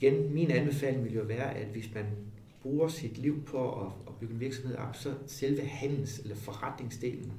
igen, 0.00 0.34
min 0.34 0.50
anbefaling 0.50 1.04
vil 1.04 1.14
jo 1.14 1.22
være, 1.22 1.54
at 1.56 1.66
hvis 1.66 1.94
man 1.94 2.04
bruger 2.62 2.88
sit 2.88 3.18
liv 3.18 3.44
på 3.44 3.80
at, 3.80 3.92
at 4.08 4.14
bygge 4.20 4.34
en 4.34 4.40
virksomhed 4.40 4.76
op, 4.76 4.96
så 4.96 5.14
selve 5.26 5.60
handels- 5.62 6.22
eller 6.22 6.36
forretningsdelen, 6.36 7.32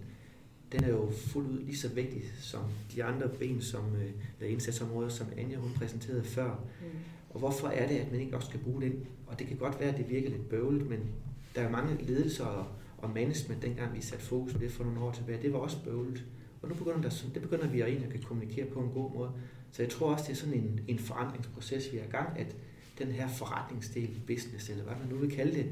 den 0.72 0.84
er 0.84 0.90
jo 0.90 1.10
fuldt 1.10 1.50
ud 1.50 1.60
lige 1.60 1.78
så 1.78 1.90
vigtig 1.90 2.24
som 2.40 2.62
de 2.96 3.04
andre 3.04 3.30
ben, 3.40 3.62
som, 3.62 3.96
øh, 3.96 4.10
eller 4.40 4.52
indsatsområder, 4.52 5.10
som 5.10 5.28
Anja 5.38 5.58
hun 5.58 5.72
præsenterede 5.76 6.24
før. 6.24 6.50
Mm. 6.82 6.88
Og 7.30 7.40
hvorfor 7.40 7.68
er 7.68 7.88
det, 7.88 7.96
at 7.96 8.12
man 8.12 8.22
ikke 8.22 8.36
også 8.36 8.48
skal 8.48 8.60
bruge 8.60 8.82
den? 8.82 9.08
Og 9.28 9.40
det 9.40 9.48
kan 9.48 9.58
godt 9.58 9.80
være, 9.80 9.90
at 9.90 9.98
det 9.98 10.10
virker 10.10 10.30
lidt 10.30 10.50
bøvlet, 10.50 10.90
men 10.90 11.00
der 11.56 11.62
er 11.62 11.70
mange 11.70 12.04
ledelser 12.04 12.46
og, 12.46 12.66
og 12.98 13.10
management, 13.10 13.62
dengang 13.62 13.96
vi 13.96 14.02
satte 14.02 14.26
fokus 14.26 14.54
på 14.54 14.60
det 14.60 14.72
for 14.72 14.84
nogle 14.84 15.00
år 15.00 15.12
tilbage, 15.12 15.42
det 15.42 15.54
var 15.54 15.60
også 15.60 15.78
bøvlet. 15.84 16.26
Og 16.62 16.70
nu 16.70 16.76
begynder, 16.76 17.02
der, 17.02 17.26
det 17.34 17.42
begynder 17.42 17.68
vi 17.68 17.82
at 17.82 17.88
egentlig 17.88 18.08
at 18.08 18.14
kan 18.14 18.22
kommunikere 18.22 18.66
på 18.66 18.80
en 18.80 18.90
god 18.90 19.12
måde. 19.14 19.32
Så 19.72 19.82
jeg 19.84 19.92
tror 19.92 20.14
også, 20.14 20.26
det 20.28 20.32
er 20.32 20.36
sådan 20.36 20.54
en, 20.54 20.80
en 20.88 21.00
forandringsproces, 21.00 21.94
vi 21.94 21.98
er 21.98 22.04
i 22.04 22.12
gang, 22.12 22.40
at 22.40 22.56
den 23.00 23.08
her 23.08 23.28
forretningsdel, 23.28 24.22
business, 24.28 24.70
eller 24.70 24.84
hvad 24.84 24.96
man 25.00 25.08
nu 25.08 25.16
vil 25.16 25.32
kalde 25.32 25.54
det, 25.54 25.66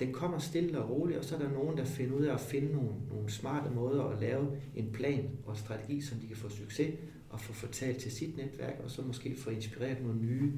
den 0.00 0.12
kommer 0.12 0.38
stille 0.38 0.78
og 0.78 0.90
roligt, 0.90 1.18
og 1.18 1.24
så 1.24 1.34
er 1.34 1.38
der 1.38 1.50
nogen, 1.50 1.76
der 1.76 1.84
finder 1.84 2.16
ud 2.16 2.24
af 2.24 2.34
at 2.34 2.40
finde 2.40 2.72
nogle, 2.72 2.90
nogle 3.10 3.30
smarte 3.30 3.70
måder 3.70 4.04
at 4.04 4.20
lave 4.20 4.48
en 4.76 4.92
plan 4.92 5.30
og 5.46 5.56
strategi, 5.56 6.00
som 6.00 6.18
de 6.18 6.26
kan 6.26 6.36
få 6.36 6.48
succes 6.48 6.94
og 7.30 7.40
få 7.40 7.52
fortalt 7.52 7.98
til 7.98 8.12
sit 8.12 8.36
netværk, 8.36 8.80
og 8.84 8.90
så 8.90 9.02
måske 9.02 9.36
få 9.36 9.50
inspireret 9.50 10.02
nogle 10.02 10.20
nye 10.20 10.52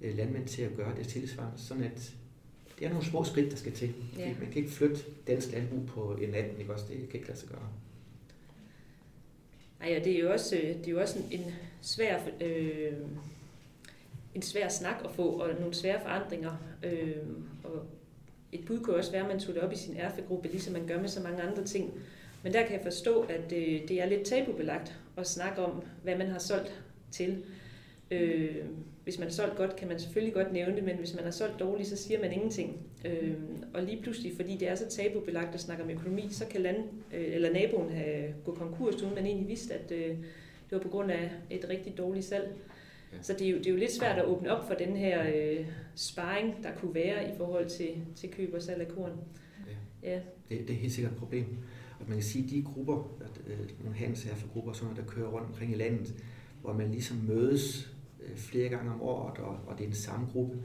øh, 0.00 0.16
landmænd 0.16 0.46
til 0.46 0.62
at 0.62 0.76
gøre 0.76 0.96
det 0.96 1.08
tilsvarende, 1.08 1.58
sådan 1.58 1.84
at 1.84 2.14
det 2.78 2.86
er 2.86 2.90
nogle 2.90 3.04
små 3.04 3.24
skridt, 3.24 3.50
der 3.50 3.56
skal 3.56 3.72
til. 3.72 3.94
Ja. 4.18 4.34
Man 4.40 4.50
kan 4.52 4.56
ikke 4.56 4.70
flytte 4.70 5.00
dansk 5.26 5.52
landbrug 5.52 5.86
på 5.86 6.14
en 6.22 6.34
anden, 6.34 6.58
ikke 6.58 6.72
også? 6.72 6.84
Det 6.88 6.96
kan 6.96 7.14
ikke 7.14 7.28
lade 7.28 7.38
sig 7.38 7.48
gøre. 7.48 7.68
Nej, 9.80 9.92
ja, 9.92 9.98
det 9.98 10.16
er 10.16 10.20
jo 10.20 10.32
også, 10.32 10.56
øh, 10.56 10.62
det 10.62 10.86
er 10.86 10.90
jo 10.90 11.00
også 11.00 11.18
en, 11.18 11.40
en 11.40 11.54
svær 11.80 12.18
øh, 12.40 12.92
en 14.34 14.42
svær 14.42 14.68
snak 14.68 14.96
at 15.04 15.10
få, 15.10 15.28
og 15.28 15.48
nogle 15.60 15.74
svære 15.74 16.00
forandringer. 16.00 16.52
Øh, 16.82 17.16
og 17.64 17.82
et 18.52 18.64
bud 18.66 18.80
kunne 18.80 18.96
også 18.96 19.12
være, 19.12 19.22
at 19.22 19.28
man 19.28 19.40
tog 19.40 19.54
det 19.54 19.62
op 19.62 19.72
i 19.72 19.76
sin 19.76 19.96
erfegruppe, 19.96 20.48
ligesom 20.48 20.72
man 20.72 20.86
gør 20.86 21.00
med 21.00 21.08
så 21.08 21.20
mange 21.20 21.42
andre 21.42 21.64
ting. 21.64 21.92
Men 22.42 22.52
der 22.52 22.62
kan 22.62 22.72
jeg 22.72 22.80
forstå, 22.82 23.20
at 23.20 23.52
øh, 23.52 23.88
det 23.88 23.90
er 23.90 24.06
lidt 24.06 24.26
tabubelagt 24.26 24.98
at 25.16 25.26
snakke 25.26 25.62
om, 25.62 25.82
hvad 26.02 26.18
man 26.18 26.30
har 26.30 26.38
solgt 26.38 26.82
til. 27.10 27.42
Øh, 28.10 28.56
hvis 29.08 29.18
man 29.18 29.28
har 29.28 29.32
solgt 29.32 29.56
godt, 29.56 29.76
kan 29.76 29.88
man 29.88 29.98
selvfølgelig 29.98 30.34
godt 30.34 30.52
nævne 30.52 30.76
det, 30.76 30.84
men 30.84 30.96
hvis 30.96 31.14
man 31.14 31.24
har 31.24 31.30
solgt 31.30 31.60
dårligt, 31.60 31.88
så 31.88 31.96
siger 31.96 32.20
man 32.20 32.32
ingenting. 32.32 32.76
Øh, 33.04 33.34
og 33.74 33.82
lige 33.82 34.02
pludselig, 34.02 34.32
fordi 34.36 34.56
det 34.56 34.68
er 34.68 34.74
så 34.74 34.88
tabubelagt 34.88 35.54
at 35.54 35.60
snakke 35.60 35.84
om 35.84 35.90
økonomi, 35.90 36.28
så 36.30 36.46
kan 36.50 36.60
land, 36.60 36.76
øh, 37.14 37.34
eller 37.34 37.52
naboen 37.52 37.90
have 37.90 38.34
gået 38.44 38.58
konkurs, 38.58 39.02
uden 39.02 39.14
man 39.14 39.26
egentlig 39.26 39.48
vidste, 39.48 39.74
at 39.74 39.92
øh, 39.92 40.08
det 40.08 40.18
var 40.70 40.78
på 40.78 40.88
grund 40.88 41.10
af 41.10 41.30
et 41.50 41.68
rigtig 41.68 41.98
dårligt 41.98 42.24
salg. 42.24 42.56
Ja. 43.12 43.16
Så 43.22 43.32
det 43.32 43.46
er, 43.46 43.50
jo, 43.50 43.58
det 43.58 43.66
er 43.66 43.70
jo 43.70 43.76
lidt 43.76 43.92
svært 43.92 44.18
at 44.18 44.24
åbne 44.24 44.50
op 44.50 44.66
for 44.66 44.74
den 44.74 44.96
her 44.96 45.22
øh, 45.34 45.66
sparring, 45.94 46.62
der 46.62 46.74
kunne 46.74 46.94
være 46.94 47.34
i 47.34 47.36
forhold 47.36 47.68
til, 47.68 47.90
til 48.16 48.30
køb 48.30 48.54
og 48.54 48.62
salg 48.62 48.80
af 48.80 48.88
korn. 48.88 49.12
Ja. 50.02 50.10
ja. 50.10 50.20
Det, 50.48 50.68
det 50.68 50.70
er 50.70 50.78
helt 50.78 50.92
sikkert 50.92 51.12
et 51.12 51.18
problem. 51.18 51.44
Og 52.00 52.04
man 52.08 52.16
kan 52.16 52.24
sige, 52.24 52.44
at 52.44 52.50
de 52.50 52.62
grupper, 52.62 53.16
at, 53.20 53.52
øh, 53.52 53.58
nogle 53.80 53.98
handelsherregrupper, 53.98 54.72
der 54.96 55.04
kører 55.06 55.28
rundt 55.28 55.46
omkring 55.46 55.72
i 55.72 55.76
landet, 55.76 56.14
hvor 56.60 56.72
man 56.72 56.90
ligesom 56.90 57.16
mødes 57.16 57.94
flere 58.36 58.68
gange 58.68 58.92
om 58.92 59.02
året, 59.02 59.38
og, 59.38 59.58
og 59.66 59.78
det 59.78 59.84
er 59.84 59.88
den 59.88 59.96
samme 59.96 60.26
gruppe, 60.32 60.58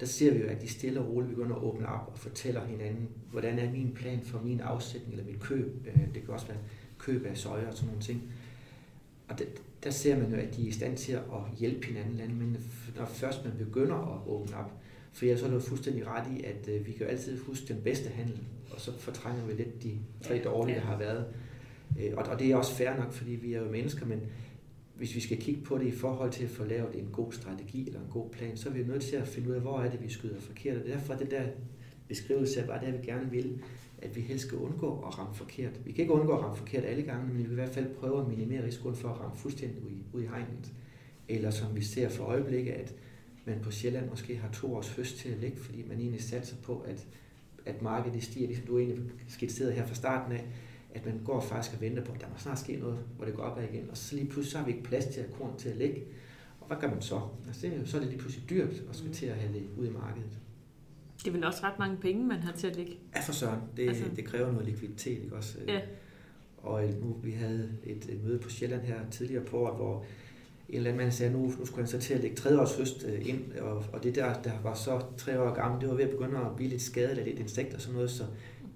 der 0.00 0.06
ser 0.06 0.32
vi 0.32 0.38
jo, 0.38 0.46
at 0.46 0.62
de 0.62 0.68
stille 0.68 1.00
og 1.00 1.08
roligt 1.08 1.30
begynder 1.30 1.56
at 1.56 1.62
åbne 1.62 1.88
op 1.88 2.08
og 2.12 2.18
fortæller 2.18 2.66
hinanden, 2.66 3.08
hvordan 3.30 3.58
er 3.58 3.72
min 3.72 3.92
plan 3.94 4.20
for 4.22 4.40
min 4.44 4.60
afsætning 4.60 5.12
eller 5.12 5.32
mit 5.32 5.40
køb. 5.40 5.86
Øh, 5.86 6.14
det 6.14 6.24
kan 6.24 6.34
også 6.34 6.46
være 6.46 6.58
køb 6.98 7.26
af 7.26 7.36
soja 7.36 7.68
og 7.68 7.74
sådan 7.74 7.86
nogle 7.86 8.02
ting. 8.02 8.32
Og 9.28 9.38
det, 9.38 9.48
der 9.84 9.90
ser 9.90 10.18
man 10.18 10.30
jo, 10.30 10.36
at 10.36 10.56
de 10.56 10.64
er 10.64 10.68
i 10.68 10.72
stand 10.72 10.96
til 10.96 11.12
at 11.12 11.58
hjælpe 11.58 11.86
hinanden 11.86 12.16
landmændene, 12.16 12.60
når 12.96 13.06
først 13.06 13.44
man 13.44 13.54
begynder 13.58 13.96
at 13.96 14.28
åbne 14.28 14.56
op. 14.56 14.72
For 15.12 15.26
jeg 15.26 15.38
så 15.38 15.46
er 15.46 15.50
du 15.50 15.60
fuldstændig 15.60 16.06
ret 16.06 16.38
i, 16.38 16.44
at 16.44 16.68
øh, 16.68 16.86
vi 16.86 16.92
kan 16.92 17.00
jo 17.00 17.06
altid 17.06 17.38
huske 17.38 17.74
den 17.74 17.82
bedste 17.82 18.08
handel, 18.08 18.38
og 18.70 18.80
så 18.80 18.98
fortrænger 18.98 19.46
vi 19.46 19.52
lidt 19.52 19.82
de 19.82 19.98
tre 20.22 20.42
dårlige, 20.44 20.76
der 20.76 20.82
har 20.82 20.98
været. 20.98 21.24
Øh, 22.00 22.12
og, 22.16 22.26
og 22.26 22.38
det 22.38 22.50
er 22.50 22.56
også 22.56 22.74
fair 22.74 22.96
nok, 22.96 23.12
fordi 23.12 23.30
vi 23.30 23.54
er 23.54 23.62
jo 23.62 23.70
mennesker, 23.70 24.06
men 24.06 24.20
hvis 25.00 25.14
vi 25.14 25.20
skal 25.20 25.40
kigge 25.40 25.60
på 25.60 25.78
det 25.78 25.86
i 25.86 25.90
forhold 25.90 26.32
til 26.32 26.44
at 26.44 26.50
få 26.50 26.64
lavet 26.64 26.94
en 26.94 27.08
god 27.12 27.32
strategi 27.32 27.86
eller 27.86 28.00
en 28.00 28.10
god 28.10 28.30
plan, 28.30 28.56
så 28.56 28.68
er 28.68 28.72
vi 28.72 28.82
nødt 28.82 29.02
til 29.02 29.16
at 29.16 29.28
finde 29.28 29.48
ud 29.48 29.54
af, 29.54 29.60
hvor 29.60 29.80
er 29.80 29.90
det, 29.90 30.02
vi 30.02 30.08
skyder 30.08 30.40
forkert. 30.40 30.76
Og 30.76 30.86
derfor 30.86 31.14
det 31.14 31.30
der 31.30 31.42
beskrivelse 32.08 32.60
af, 32.60 32.66
hvad 32.66 32.74
det 32.80 32.88
er, 32.88 33.00
vi 33.00 33.06
gerne 33.06 33.30
vil, 33.30 33.62
at 33.98 34.16
vi 34.16 34.20
helst 34.20 34.46
skal 34.46 34.58
undgå 34.58 35.04
at 35.06 35.18
ramme 35.18 35.34
forkert. 35.34 35.80
Vi 35.84 35.92
kan 35.92 36.02
ikke 36.02 36.12
undgå 36.12 36.32
at 36.32 36.42
ramme 36.42 36.56
forkert 36.56 36.84
alle 36.84 37.02
gange, 37.02 37.26
men 37.26 37.38
vi 37.38 37.42
vil 37.42 37.50
i 37.50 37.54
hvert 37.54 37.70
fald 37.70 37.94
prøve 37.94 38.20
at 38.20 38.28
minimere 38.28 38.64
risikoen 38.64 38.96
for 38.96 39.08
at 39.08 39.20
ramme 39.20 39.36
fuldstændig 39.36 39.82
ud 39.84 39.90
i, 39.90 40.02
ud 40.12 40.22
i 40.22 40.26
hegnet. 40.26 40.72
Eller 41.28 41.50
som 41.50 41.76
vi 41.76 41.82
ser 41.82 42.08
for 42.08 42.24
øjeblikket, 42.24 42.72
at 42.72 42.94
man 43.44 43.60
på 43.62 43.70
Sjælland 43.70 44.10
måske 44.10 44.36
har 44.36 44.50
to 44.52 44.74
års 44.74 44.88
høst 44.88 45.16
til 45.18 45.28
at 45.28 45.38
ligge, 45.38 45.56
fordi 45.56 45.84
man 45.88 46.00
egentlig 46.00 46.22
satser 46.22 46.56
på, 46.62 46.78
at, 46.78 47.06
at 47.66 47.82
markedet 47.82 48.22
stiger, 48.22 48.46
ligesom 48.46 48.66
du 48.66 48.78
egentlig 48.78 49.04
skitserede 49.28 49.72
her 49.72 49.86
fra 49.86 49.94
starten 49.94 50.32
af, 50.32 50.44
at 50.94 51.06
man 51.06 51.20
går 51.24 51.40
faktisk 51.40 51.76
og 51.76 51.80
venter 51.80 52.04
på, 52.04 52.12
at 52.12 52.20
der 52.20 52.26
må 52.26 52.34
snart 52.38 52.58
ske 52.58 52.76
noget, 52.76 52.98
hvor 53.16 53.24
det 53.24 53.34
går 53.34 53.42
opad 53.42 53.64
igen, 53.72 53.90
og 53.90 53.96
så 53.96 54.16
lige 54.16 54.26
pludselig 54.26 54.52
så 54.52 54.58
har 54.58 54.64
vi 54.64 54.70
ikke 54.72 54.84
plads 54.84 55.06
til 55.06 55.20
at 55.20 55.32
korn 55.32 55.58
til 55.58 55.68
at 55.68 55.76
ligge. 55.76 56.02
Og 56.60 56.66
hvad 56.66 56.76
gør 56.80 56.90
man 56.90 57.02
så? 57.02 57.20
Altså 57.46 57.66
det, 57.66 57.88
så 57.88 57.96
er 57.96 58.00
det 58.00 58.10
lige 58.10 58.20
pludselig 58.20 58.50
dyrt 58.50 58.82
at 58.90 58.96
skal 58.96 59.12
til 59.12 59.26
at 59.26 59.34
have 59.34 59.54
det 59.54 59.62
ud 59.78 59.86
i 59.86 59.90
markedet. 59.90 60.38
Det 61.18 61.28
er 61.28 61.32
vel 61.32 61.44
også 61.44 61.60
ret 61.62 61.78
mange 61.78 61.96
penge, 61.96 62.26
man 62.26 62.38
har 62.38 62.52
til 62.52 62.66
at 62.66 62.76
ligge. 62.76 62.98
Ja, 63.14 63.20
for 63.20 63.32
søren. 63.32 63.60
Det, 63.76 63.88
altså, 63.88 64.04
det 64.16 64.24
kræver 64.24 64.52
noget 64.52 64.66
likviditet, 64.68 65.22
ikke 65.22 65.36
også? 65.36 65.58
Ja. 65.68 65.80
Og 66.58 66.84
nu, 66.84 67.16
vi 67.22 67.30
havde 67.30 67.70
et, 67.84 68.06
et 68.08 68.24
møde 68.24 68.38
på 68.38 68.50
Sjælland 68.50 68.82
her 68.82 69.10
tidligere 69.10 69.44
på 69.44 69.58
året, 69.58 69.76
hvor 69.76 70.04
en 70.68 70.76
eller 70.76 70.90
anden 70.90 71.02
mand 71.02 71.12
sagde, 71.12 71.32
nu, 71.32 71.52
nu 71.58 71.66
skulle 71.66 71.80
han 71.80 71.86
så 71.86 71.98
til 71.98 72.14
at 72.14 72.20
lægge 72.20 72.36
tredje 72.36 72.60
års 72.60 72.76
høst 72.76 73.04
øh, 73.08 73.28
ind, 73.28 73.52
og, 73.52 73.84
og 73.92 74.02
det 74.02 74.14
der, 74.14 74.42
der 74.42 74.52
var 74.62 74.74
så 74.74 75.02
tre 75.16 75.40
år 75.40 75.54
gammel, 75.54 75.80
det 75.80 75.88
var 75.88 75.94
ved 75.94 76.04
at 76.04 76.10
begynde 76.10 76.38
at 76.38 76.56
blive 76.56 76.70
lidt 76.70 76.82
skadet 76.82 77.18
af 77.18 77.24
lidt 77.24 77.38
insekter 77.38 77.74
og 77.74 77.80
sådan 77.80 77.94
noget, 77.94 78.10
så 78.10 78.24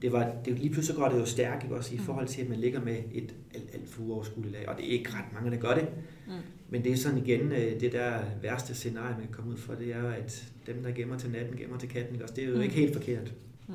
det 0.05 0.13
var, 0.13 0.33
det, 0.45 0.59
lige 0.59 0.71
pludselig 0.71 0.97
går 0.97 1.09
det 1.09 1.21
jo 1.21 1.25
stærkt, 1.25 1.63
ikke 1.63 1.77
også, 1.77 1.95
i 1.95 1.99
mm. 1.99 2.05
forhold 2.05 2.29
til, 2.29 2.43
at 2.43 2.49
man 2.49 2.59
ligger 2.59 2.81
med 2.81 2.97
et 3.13 3.35
alt, 3.55 3.71
alt 3.75 3.89
for 3.89 4.03
uoverskueligt 4.03 4.53
lag, 4.53 4.69
og 4.69 4.77
det 4.77 4.87
er 4.87 4.91
ikke 4.91 5.11
ret 5.11 5.33
mange, 5.35 5.51
der 5.51 5.57
gør 5.57 5.75
det. 5.75 5.89
Mm. 6.27 6.33
Men 6.69 6.85
det 6.85 6.93
er 6.93 6.97
sådan 6.97 7.19
igen, 7.19 7.53
øh, 7.53 7.81
det 7.81 7.93
der 7.93 8.19
værste 8.43 8.75
scenarie, 8.75 9.15
man 9.19 9.27
kan 9.27 9.35
komme 9.35 9.53
ud 9.53 9.57
fra, 9.57 9.75
det 9.75 9.95
er, 9.95 10.09
at 10.09 10.53
dem, 10.67 10.83
der 10.83 10.91
gemmer 10.91 11.19
til 11.19 11.31
natten, 11.31 11.57
gemmer 11.59 11.79
til 11.79 11.89
katten, 11.89 12.15
ikke 12.15 12.25
også, 12.25 12.35
det 12.35 12.45
er 12.45 12.49
jo 12.49 12.57
mm. 12.57 12.63
ikke 12.63 12.75
helt 12.75 12.97
forkert. 12.97 13.33
Mm. 13.69 13.75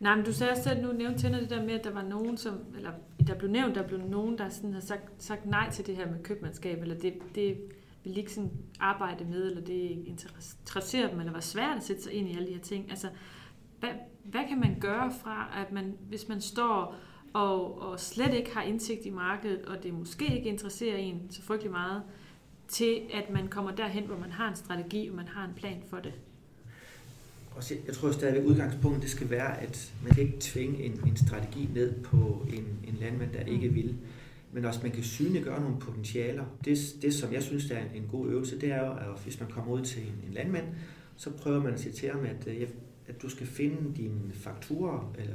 Nej, 0.00 0.16
men 0.16 0.24
du 0.24 0.32
sagde 0.32 0.50
også 0.50 0.62
selv, 0.62 0.82
nu 0.82 0.92
nævnte 0.92 1.18
Tænder 1.18 1.40
det 1.40 1.50
der 1.50 1.64
med, 1.64 1.74
at 1.74 1.84
der 1.84 1.92
var 1.92 2.02
nogen, 2.02 2.36
som, 2.36 2.54
eller 2.76 2.90
der 3.26 3.34
blev 3.34 3.50
nævnt, 3.50 3.74
der 3.74 3.86
blev 3.86 4.00
nogen, 4.00 4.38
der 4.38 4.48
sådan 4.48 4.72
har 4.72 4.80
sagt, 4.80 5.02
sagt 5.18 5.46
nej 5.46 5.70
til 5.70 5.86
det 5.86 5.96
her 5.96 6.10
med 6.10 6.22
købmandskab, 6.22 6.82
eller 6.82 6.98
det, 6.98 7.14
det 7.34 7.56
vil 8.04 8.18
ikke 8.18 8.32
sådan 8.32 8.50
arbejde 8.80 9.24
med, 9.24 9.46
eller 9.46 9.60
det 9.60 10.04
interesserer 10.06 11.10
dem, 11.10 11.20
eller 11.20 11.32
var 11.32 11.40
svært 11.40 11.76
at 11.76 11.84
sætte 11.84 12.02
sig 12.02 12.12
ind 12.12 12.28
i 12.28 12.36
alle 12.36 12.48
de 12.48 12.52
her 12.52 12.60
ting. 12.60 12.90
Altså, 12.90 13.08
hvad, 13.80 13.90
hvad 14.24 14.40
kan 14.48 14.60
man 14.60 14.76
gøre 14.80 15.12
fra, 15.22 15.48
at 15.56 15.72
man, 15.72 15.94
hvis 16.08 16.28
man 16.28 16.40
står 16.40 16.96
og, 17.32 17.82
og 17.82 18.00
slet 18.00 18.34
ikke 18.34 18.54
har 18.54 18.62
indsigt 18.62 19.06
i 19.06 19.10
markedet, 19.10 19.62
og 19.62 19.82
det 19.82 19.94
måske 19.94 20.36
ikke 20.36 20.48
interesserer 20.48 20.96
en 20.96 21.26
så 21.30 21.42
frygtelig 21.42 21.72
meget, 21.72 22.02
til 22.68 23.00
at 23.14 23.30
man 23.30 23.48
kommer 23.48 23.70
derhen, 23.70 24.04
hvor 24.06 24.18
man 24.18 24.32
har 24.32 24.48
en 24.48 24.56
strategi, 24.56 25.08
og 25.08 25.16
man 25.16 25.28
har 25.28 25.44
en 25.44 25.54
plan 25.56 25.82
for 25.90 25.96
det? 25.96 26.12
Og 27.56 27.62
jeg 27.86 27.94
tror 27.94 28.10
stadigvæk, 28.10 28.42
at 28.42 28.48
udgangspunktet 28.48 29.02
det 29.02 29.10
skal 29.10 29.30
være, 29.30 29.60
at 29.60 29.92
man 30.04 30.14
kan 30.14 30.22
ikke 30.22 30.36
tvinge 30.40 30.82
en, 30.82 31.00
en 31.06 31.16
strategi 31.16 31.68
ned 31.74 32.02
på 32.02 32.46
en, 32.52 32.64
en 32.88 32.96
landmand, 33.00 33.32
der 33.32 33.40
ikke 33.40 33.68
mm. 33.68 33.74
vil. 33.74 33.96
Men 34.52 34.64
også 34.64 34.80
man 34.82 34.90
kan 34.90 35.02
synliggøre 35.02 35.60
nogle 35.60 35.78
potentialer. 35.80 36.44
Det, 36.64 36.78
det 37.02 37.14
som 37.14 37.32
jeg 37.32 37.42
synes 37.42 37.70
er 37.70 37.78
en, 37.78 38.02
en 38.02 38.08
god 38.10 38.28
øvelse, 38.28 38.60
det 38.60 38.72
er 38.72 38.86
jo, 38.86 38.92
at 38.92 39.20
hvis 39.24 39.40
man 39.40 39.50
kommer 39.50 39.72
ud 39.72 39.82
til 39.82 40.02
en, 40.02 40.28
en 40.28 40.34
landmand, 40.34 40.66
så 41.16 41.30
prøver 41.30 41.62
man 41.62 41.72
at 41.72 41.80
sige 41.80 41.92
til 41.92 42.10
ham, 42.10 42.24
at, 42.24 42.46
øh, 42.46 42.68
at 43.10 43.22
du 43.22 43.28
skal 43.28 43.46
finde 43.46 43.96
dine 43.96 44.32
fakturer, 44.32 45.12
eller 45.18 45.34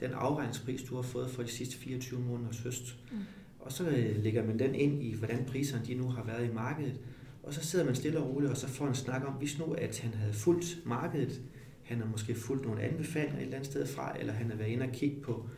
den 0.00 0.10
afregningspris, 0.10 0.82
du 0.82 0.94
har 0.94 1.02
fået 1.02 1.30
for 1.30 1.42
de 1.42 1.48
sidste 1.48 1.76
24 1.76 2.20
måneders 2.20 2.58
høst. 2.58 2.96
Mm. 3.12 3.18
Og 3.60 3.72
så 3.72 3.88
øh, 3.88 4.22
lægger 4.22 4.46
man 4.46 4.58
den 4.58 4.74
ind 4.74 5.02
i, 5.02 5.14
hvordan 5.14 5.44
priserne 5.44 5.84
de 5.86 5.94
nu 5.94 6.08
har 6.08 6.24
været 6.24 6.50
i 6.50 6.52
markedet. 6.52 7.00
Og 7.42 7.54
så 7.54 7.66
sidder 7.66 7.84
man 7.84 7.94
stille 7.94 8.18
og 8.18 8.34
roligt, 8.34 8.50
og 8.50 8.56
så 8.56 8.68
får 8.68 8.88
en 8.88 8.94
snak 8.94 9.22
om, 9.26 9.32
hvis 9.32 9.58
nu 9.58 9.64
at 9.64 9.98
han 10.00 10.14
havde 10.14 10.32
fulgt 10.32 10.78
markedet, 10.84 11.40
han 11.82 11.98
har 11.98 12.06
måske 12.06 12.34
fulgt 12.34 12.64
nogle 12.64 12.82
anbefalinger 12.82 13.38
et 13.38 13.42
eller 13.42 13.56
andet 13.56 13.70
sted 13.70 13.86
fra, 13.86 14.16
eller 14.20 14.32
han 14.32 14.50
har 14.50 14.56
været 14.56 14.68
inde 14.68 14.86
og 14.86 14.92
kigge 14.92 15.20
på 15.20 15.48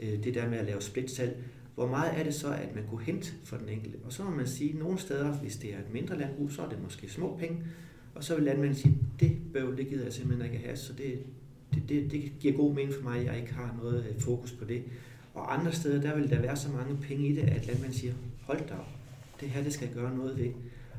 øh, 0.00 0.24
det 0.24 0.34
der 0.34 0.50
med 0.50 0.58
at 0.58 0.64
lave 0.64 0.82
splitsalg. 0.82 1.44
Hvor 1.74 1.86
meget 1.86 2.18
er 2.18 2.24
det 2.24 2.34
så, 2.34 2.52
at 2.52 2.74
man 2.74 2.86
kunne 2.86 3.04
hente 3.04 3.32
for 3.44 3.56
den 3.56 3.68
enkelte? 3.68 3.98
Og 4.04 4.12
så 4.12 4.24
må 4.24 4.30
man 4.30 4.46
sige, 4.46 4.70
at 4.70 4.78
nogle 4.78 4.98
steder, 4.98 5.32
hvis 5.32 5.56
det 5.56 5.74
er 5.74 5.78
et 5.78 5.92
mindre 5.92 6.18
landbrug, 6.18 6.50
så 6.50 6.62
er 6.62 6.68
det 6.68 6.82
måske 6.82 7.08
små 7.08 7.36
penge. 7.36 7.62
Og 8.18 8.24
så 8.24 8.34
vil 8.34 8.44
landmanden 8.44 8.76
sige, 8.76 8.98
det 9.20 9.38
bøvl, 9.52 9.76
det 9.76 9.88
gider 9.88 10.04
jeg 10.04 10.12
simpelthen 10.12 10.52
ikke 10.52 10.66
have, 10.66 10.76
så 10.76 10.92
det, 10.92 11.18
det, 11.74 11.82
det, 11.88 12.12
det 12.12 12.32
giver 12.40 12.56
god 12.56 12.74
mening 12.74 12.94
for 12.94 13.02
mig, 13.02 13.18
at 13.18 13.26
jeg 13.26 13.36
ikke 13.36 13.54
har 13.54 13.76
noget 13.82 14.06
øh, 14.10 14.20
fokus 14.20 14.52
på 14.52 14.64
det. 14.64 14.82
Og 15.34 15.58
andre 15.58 15.72
steder, 15.72 16.00
der 16.00 16.16
vil 16.16 16.30
der 16.30 16.40
være 16.40 16.56
så 16.56 16.68
mange 16.68 16.96
penge 17.02 17.28
i 17.28 17.34
det, 17.36 17.42
at 17.42 17.66
landmanden 17.66 17.98
siger, 17.98 18.12
hold 18.40 18.58
da 18.68 18.74
op, 18.74 18.88
det 19.40 19.48
her 19.48 19.62
det 19.62 19.72
skal 19.72 19.86
jeg 19.86 19.94
gøre 19.94 20.16
noget 20.16 20.38
ved. 20.38 20.50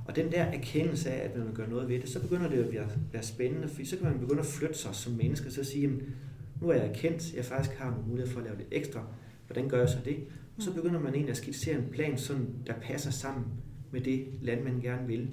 Og 0.06 0.16
den 0.16 0.32
der 0.32 0.44
erkendelse 0.44 1.10
af, 1.10 1.30
at 1.30 1.38
man 1.38 1.54
gør 1.54 1.68
noget 1.68 1.90
ved 1.90 2.00
det, 2.00 2.10
så 2.10 2.22
begynder 2.22 2.50
det 2.50 2.64
at 2.64 2.74
være, 2.74 2.90
være 3.14 3.24
spændende, 3.24 3.68
for 3.68 3.86
så 3.86 3.98
kan 3.98 4.06
man 4.06 4.20
begynde 4.20 4.40
at 4.40 4.46
flytte 4.46 4.78
sig 4.78 4.96
som 4.96 5.14
menneske, 5.14 5.52
så 5.52 5.64
sige, 5.64 5.82
jamen, 5.82 6.16
nu 6.62 6.70
er 6.70 6.76
jeg 6.76 6.88
erkendt, 6.88 7.34
jeg 7.34 7.46
faktisk 7.46 7.78
har 7.78 7.90
nogle 7.92 8.08
mulighed 8.08 8.32
for 8.32 8.40
at 8.40 8.46
lave 8.46 8.58
lidt 8.58 8.70
ekstra. 8.72 9.04
Hvordan 9.48 9.70
gør 9.70 9.80
jeg 9.80 9.90
så 9.90 9.98
det? 10.06 10.18
Og 10.58 10.64
så 10.64 10.74
begynder 10.74 11.00
man 11.00 11.14
egentlig 11.14 11.32
at 11.32 11.38
skitsere 11.38 11.78
en 11.78 11.90
plan, 11.92 12.18
sådan, 12.18 12.48
der 12.68 12.74
passer 12.74 13.12
sammen 13.12 13.46
med 13.92 14.02
det 14.02 14.28
landmanden 14.42 14.82
gerne 14.82 15.08
vil. 15.08 15.30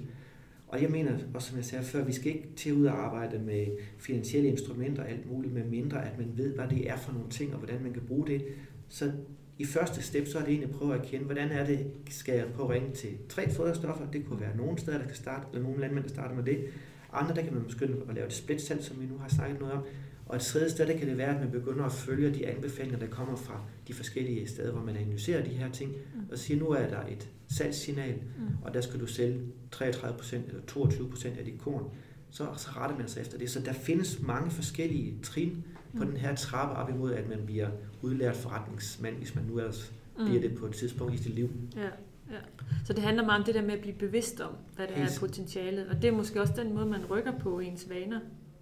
Og 0.67 0.81
jeg 0.81 0.89
mener, 0.89 1.17
og 1.33 1.41
som 1.41 1.57
jeg 1.57 1.65
sagde 1.65 1.85
før, 1.85 2.03
vi 2.03 2.13
skal 2.13 2.35
ikke 2.35 2.49
til 2.55 2.73
ud 2.73 2.85
og 2.85 3.05
arbejde 3.05 3.39
med 3.39 3.65
finansielle 3.97 4.49
instrumenter 4.49 5.03
og 5.03 5.09
alt 5.09 5.31
muligt, 5.31 5.53
med 5.53 5.63
mindre 5.63 6.05
at 6.05 6.17
man 6.17 6.31
ved, 6.35 6.53
hvad 6.55 6.67
det 6.67 6.89
er 6.89 6.97
for 6.97 7.11
nogle 7.11 7.29
ting, 7.29 7.53
og 7.53 7.59
hvordan 7.59 7.83
man 7.83 7.93
kan 7.93 8.01
bruge 8.07 8.27
det. 8.27 8.45
Så 8.89 9.11
i 9.57 9.65
første 9.65 10.01
step, 10.01 10.27
så 10.27 10.37
er 10.37 10.41
det 10.41 10.49
egentlig 10.49 10.69
at 10.69 10.75
prøve 10.75 10.95
at 10.95 11.01
kende, 11.01 11.25
hvordan 11.25 11.49
er 11.49 11.65
det, 11.65 11.87
skal 12.09 12.35
jeg 12.35 12.45
prøve 12.55 12.69
at 12.69 12.81
ringe 12.81 12.95
til 12.95 13.09
tre 13.29 13.49
foderstoffer. 13.49 14.11
Det 14.11 14.25
kunne 14.25 14.41
være 14.41 14.57
nogle 14.57 14.77
steder, 14.77 14.97
der 14.97 15.05
kan 15.05 15.15
starte, 15.15 15.47
eller 15.53 15.63
nogle 15.63 15.81
landmænd, 15.81 16.03
der 16.03 16.09
starter 16.09 16.35
med 16.35 16.43
det. 16.43 16.65
Andre, 17.13 17.35
der 17.35 17.41
kan 17.41 17.53
man 17.53 17.63
måske 17.63 17.85
at 18.09 18.15
lave 18.15 18.27
et 18.27 18.33
split 18.33 18.61
som 18.61 19.01
vi 19.01 19.05
nu 19.05 19.17
har 19.17 19.29
snakket 19.29 19.59
noget 19.59 19.73
om. 19.73 19.83
Og 20.29 20.35
et 20.35 20.41
tredje 20.41 20.69
sted, 20.69 20.87
der 20.87 20.97
kan 20.97 21.07
det 21.07 21.17
være, 21.17 21.35
at 21.35 21.39
man 21.39 21.51
begynder 21.51 21.85
at 21.85 21.91
følge 21.91 22.33
de 22.33 22.47
anbefalinger, 22.47 22.99
der 22.99 23.07
kommer 23.07 23.35
fra 23.35 23.61
de 23.87 23.93
forskellige 23.93 24.47
steder, 24.47 24.71
hvor 24.71 24.81
man 24.81 24.95
analyserer 24.95 25.43
de 25.43 25.49
her 25.49 25.71
ting, 25.71 25.91
mm. 25.91 26.21
og 26.31 26.37
siger, 26.37 26.59
nu 26.59 26.69
er 26.69 26.87
der 26.87 27.01
et 27.11 27.29
salgssignal, 27.47 28.15
mm. 28.15 28.43
og 28.63 28.73
der 28.73 28.81
skal 28.81 28.99
du 28.99 29.07
sælge 29.07 29.39
33% 29.75 30.35
eller 30.35 30.61
22% 30.69 31.39
af 31.39 31.45
dit 31.45 31.59
korn. 31.59 31.83
Så, 32.29 32.47
så 32.57 32.69
retter 32.75 32.97
man 32.97 33.07
sig 33.07 33.21
efter 33.21 33.37
det. 33.37 33.49
Så 33.49 33.59
der 33.59 33.73
findes 33.73 34.21
mange 34.21 34.51
forskellige 34.51 35.19
trin 35.23 35.63
på 35.97 36.03
mm. 36.03 36.09
den 36.09 36.17
her 36.17 36.35
trappe 36.35 36.75
op 36.75 36.89
imod, 36.89 37.13
at 37.13 37.29
man 37.29 37.39
bliver 37.45 37.69
udlært 38.01 38.35
forretningsmand, 38.35 39.15
hvis 39.15 39.35
man 39.35 39.43
nu 39.43 39.57
ellers 39.57 39.93
mm. 40.17 40.25
bliver 40.25 40.41
det 40.41 40.55
på 40.55 40.65
et 40.65 40.73
tidspunkt 40.73 41.13
i 41.13 41.17
sit 41.17 41.35
liv. 41.35 41.49
Ja. 41.75 41.89
Ja. 42.31 42.39
Så 42.85 42.93
det 42.93 43.03
handler 43.03 43.25
meget 43.25 43.39
om 43.39 43.45
det 43.45 43.55
der 43.55 43.61
med 43.61 43.73
at 43.73 43.81
blive 43.81 43.95
bevidst 43.95 44.41
om, 44.41 44.51
hvad 44.75 44.87
det 44.87 44.97
er 44.97 45.19
potentialet. 45.19 45.87
Og 45.87 46.01
det 46.01 46.07
er 46.07 46.11
måske 46.11 46.41
også 46.41 46.53
den 46.57 46.73
måde, 46.73 46.85
man 46.85 47.05
rykker 47.05 47.39
på 47.39 47.59
ens 47.59 47.89
vaner 47.89 48.19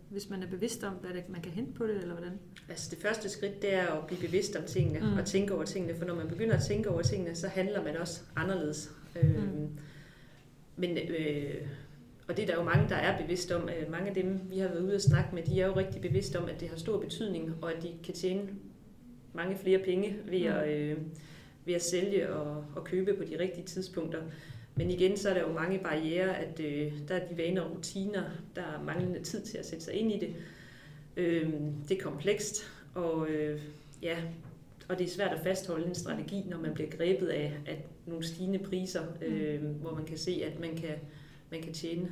hvis 0.09 0.29
man 0.29 0.43
er 0.43 0.47
bevidst 0.47 0.83
om, 0.83 0.93
hvad 0.93 1.11
man 1.29 1.41
kan 1.41 1.51
hente 1.51 1.73
på 1.73 1.87
det, 1.87 1.97
eller 1.97 2.13
hvordan? 2.13 2.39
Altså 2.69 2.89
det 2.91 3.01
første 3.01 3.29
skridt, 3.29 3.61
det 3.61 3.73
er 3.73 3.87
at 3.87 4.07
blive 4.07 4.21
bevidst 4.21 4.55
om 4.55 4.63
tingene, 4.63 4.99
mm. 4.99 5.17
og 5.17 5.25
tænke 5.25 5.53
over 5.53 5.63
tingene, 5.63 5.95
for 5.95 6.05
når 6.05 6.15
man 6.15 6.27
begynder 6.27 6.55
at 6.55 6.63
tænke 6.63 6.89
over 6.89 7.01
tingene, 7.01 7.35
så 7.35 7.47
handler 7.47 7.83
man 7.83 7.97
også 7.97 8.21
anderledes. 8.35 8.91
Mm. 9.15 9.29
Øhm, 9.29 9.69
men, 10.75 10.97
øh, 10.97 11.67
og 12.27 12.37
det 12.37 12.43
er 12.43 12.47
der 12.47 12.55
jo 12.55 12.63
mange, 12.63 12.89
der 12.89 12.95
er 12.95 13.21
bevidst 13.21 13.51
om. 13.51 13.69
Øh, 13.69 13.91
mange 13.91 14.09
af 14.09 14.15
dem, 14.15 14.39
vi 14.49 14.59
har 14.59 14.67
været 14.67 14.81
ude 14.81 14.95
og 14.95 15.01
snakke 15.01 15.35
med, 15.35 15.43
de 15.43 15.61
er 15.61 15.67
jo 15.67 15.75
rigtig 15.75 16.01
bevidst 16.01 16.35
om, 16.35 16.49
at 16.49 16.59
det 16.59 16.69
har 16.69 16.77
stor 16.77 16.99
betydning, 16.99 17.53
og 17.61 17.71
at 17.71 17.83
de 17.83 17.91
kan 18.03 18.13
tjene 18.13 18.41
mange 19.33 19.57
flere 19.57 19.79
penge 19.79 20.15
ved, 20.29 20.39
mm. 20.39 20.55
at, 20.55 20.69
øh, 20.69 20.97
ved 21.65 21.73
at 21.73 21.83
sælge 21.83 22.33
og, 22.33 22.65
og 22.75 22.83
købe 22.83 23.13
på 23.13 23.23
de 23.23 23.39
rigtige 23.39 23.65
tidspunkter. 23.65 24.19
Men 24.75 24.91
igen, 24.91 25.17
så 25.17 25.29
er 25.29 25.33
der 25.33 25.41
jo 25.41 25.53
mange 25.53 25.79
barriere, 25.79 26.37
at 26.37 26.59
øh, 26.59 26.93
der 27.07 27.15
er 27.15 27.27
de 27.27 27.37
vaner 27.37 27.61
og 27.61 27.71
rutiner, 27.71 28.23
der 28.55 28.61
er 28.61 28.83
manglende 28.83 29.23
tid 29.23 29.41
til 29.41 29.57
at 29.57 29.65
sætte 29.65 29.85
sig 29.85 29.93
ind 29.93 30.11
i 30.11 30.19
det. 30.19 30.35
Øh, 31.17 31.53
det 31.89 31.97
er 31.97 32.03
komplekst, 32.03 32.71
og 32.93 33.29
øh, 33.29 33.61
ja, 34.01 34.17
og 34.87 34.99
det 34.99 35.05
er 35.05 35.09
svært 35.09 35.31
at 35.31 35.43
fastholde 35.43 35.87
en 35.87 35.95
strategi, 35.95 36.45
når 36.49 36.57
man 36.57 36.73
bliver 36.73 36.89
grebet 36.89 37.27
af, 37.27 37.53
af 37.67 37.85
nogle 38.05 38.25
stigende 38.25 38.59
priser, 38.59 39.03
øh, 39.21 39.61
mm. 39.61 39.73
hvor 39.73 39.95
man 39.95 40.05
kan 40.05 40.17
se, 40.17 40.43
at 40.45 40.59
man 40.59 40.75
kan, 40.75 40.95
man 41.51 41.61
kan 41.61 41.73
tjene 41.73 42.11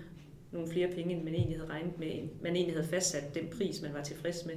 nogle 0.51 0.71
flere 0.71 0.87
penge, 0.87 1.15
end 1.15 1.23
man 1.23 1.33
egentlig 1.33 1.57
havde 1.57 1.69
regnet 1.69 1.99
med. 1.99 2.29
Man 2.41 2.55
egentlig 2.55 2.75
havde 2.75 2.87
fastsat 2.87 3.35
den 3.35 3.47
pris, 3.57 3.81
man 3.81 3.93
var 3.93 4.03
tilfreds 4.03 4.45
med. 4.45 4.55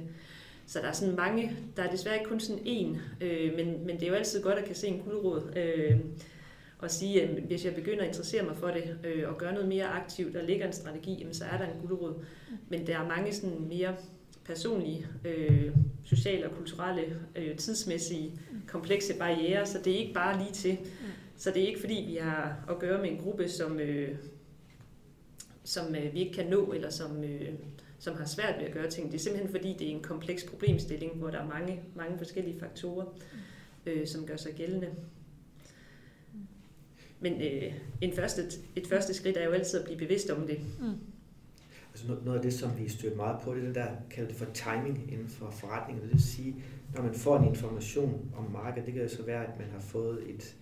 Så 0.65 0.79
der 0.79 0.87
er 0.87 0.91
sådan 0.91 1.15
mange, 1.15 1.51
der 1.77 1.83
er 1.83 1.91
desværre 1.91 2.15
ikke 2.15 2.29
kun 2.29 2.39
sådan 2.39 2.61
en, 2.65 2.97
øh, 3.21 3.55
men, 3.55 3.85
men 3.85 3.95
det 3.95 4.03
er 4.03 4.07
jo 4.07 4.13
altid 4.13 4.43
godt 4.43 4.59
at 4.59 4.65
kan 4.65 4.75
se 4.75 4.87
en 4.87 4.99
guldråd. 4.99 5.53
Øh, 5.55 5.99
og 6.79 6.91
sige, 6.91 7.21
at 7.21 7.29
hvis 7.29 7.65
jeg 7.65 7.75
begynder 7.75 8.01
at 8.01 8.07
interessere 8.07 8.43
mig 8.43 8.57
for 8.57 8.67
det 8.67 8.97
øh, 9.03 9.29
og 9.29 9.37
gøre 9.37 9.53
noget 9.53 9.67
mere 9.67 9.85
aktivt, 9.85 10.33
der 10.33 10.41
ligger 10.41 10.67
en 10.67 10.73
strategi, 10.73 11.13
jamen, 11.19 11.33
så 11.33 11.45
er 11.45 11.57
der 11.57 11.65
en 11.65 11.81
guldråd. 11.81 12.23
Men 12.69 12.87
der 12.87 12.97
er 12.97 13.07
mange 13.07 13.33
sådan 13.33 13.67
mere 13.67 13.95
personlige, 14.45 15.07
øh, 15.25 15.71
sociale 16.05 16.49
og 16.49 16.55
kulturelle, 16.55 17.19
øh, 17.35 17.57
tidsmæssige, 17.57 18.39
komplekse 18.67 19.13
barriere, 19.19 19.65
så 19.65 19.79
det 19.83 19.93
er 19.93 19.97
ikke 19.97 20.13
bare 20.13 20.37
lige 20.39 20.51
til. 20.51 20.77
Så 21.37 21.51
det 21.51 21.63
er 21.63 21.67
ikke 21.67 21.79
fordi, 21.79 22.05
vi 22.07 22.15
har 22.15 22.65
at 22.69 22.79
gøre 22.79 23.01
med 23.01 23.11
en 23.11 23.17
gruppe, 23.17 23.49
som, 23.49 23.79
øh, 23.79 24.15
som 25.63 25.95
øh, 25.95 26.13
vi 26.13 26.19
ikke 26.19 26.33
kan 26.33 26.47
nå, 26.47 26.71
eller 26.71 26.89
som, 26.89 27.23
øh, 27.23 27.49
som 27.99 28.15
har 28.15 28.25
svært 28.25 28.55
ved 28.59 28.65
at 28.65 28.73
gøre 28.73 28.89
ting. 28.89 29.11
Det 29.11 29.15
er 29.17 29.19
simpelthen 29.19 29.51
fordi, 29.51 29.73
det 29.73 29.87
er 29.87 29.91
en 29.91 30.03
kompleks 30.03 30.43
problemstilling, 30.43 31.15
hvor 31.15 31.29
der 31.29 31.39
er 31.39 31.47
mange, 31.47 31.81
mange 31.95 32.17
forskellige 32.17 32.59
faktorer, 32.59 33.05
øh, 33.85 34.07
som 34.07 34.25
gør 34.25 34.35
sig 34.35 34.53
gældende. 34.53 34.87
Men 37.19 37.41
øh, 37.41 37.73
en 38.01 38.13
første, 38.13 38.41
et 38.75 38.87
første 38.87 39.13
skridt 39.13 39.37
er 39.37 39.45
jo 39.45 39.51
altid 39.51 39.79
at 39.79 39.85
blive 39.85 39.97
bevidst 39.99 40.29
om 40.29 40.47
det. 40.47 40.59
Mm. 40.79 40.93
Altså 41.93 42.15
noget 42.25 42.37
af 42.37 42.41
det, 42.41 42.53
som 42.53 42.71
vi 42.79 42.89
støtter 42.89 43.17
meget 43.17 43.37
på, 43.43 43.55
det 43.55 43.61
er 43.61 43.65
det 43.65 43.75
der 43.75 43.87
kalder 44.09 44.29
det 44.29 44.37
for 44.37 44.45
timing 44.53 45.09
inden 45.11 45.27
for 45.27 45.49
forretningen. 45.49 46.03
Det 46.03 46.11
vil 46.11 46.23
sige, 46.23 46.55
når 46.95 47.01
man 47.01 47.13
får 47.13 47.39
en 47.39 47.47
information 47.47 48.31
om 48.37 48.51
markedet, 48.51 48.85
det 48.85 48.93
kan 48.93 49.03
jo 49.03 49.09
så 49.09 49.23
være, 49.23 49.43
at 49.43 49.59
man 49.59 49.67
har 49.73 49.79
fået 49.79 50.29
et, 50.29 50.55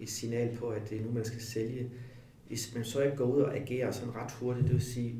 et 0.00 0.10
signal 0.10 0.56
på, 0.56 0.68
at 0.68 0.90
det 0.90 1.00
er 1.00 1.04
nu, 1.04 1.12
man 1.12 1.24
skal 1.24 1.40
sælge. 1.40 1.90
Hvis 2.48 2.74
man 2.74 2.84
så 2.84 3.02
ikke 3.02 3.16
går 3.16 3.24
ud 3.24 3.40
og 3.40 3.56
agerer 3.56 3.90
sådan 3.90 4.14
ret 4.14 4.32
hurtigt, 4.32 4.66
det 4.66 4.74
vil 4.74 4.82
sige, 4.82 5.14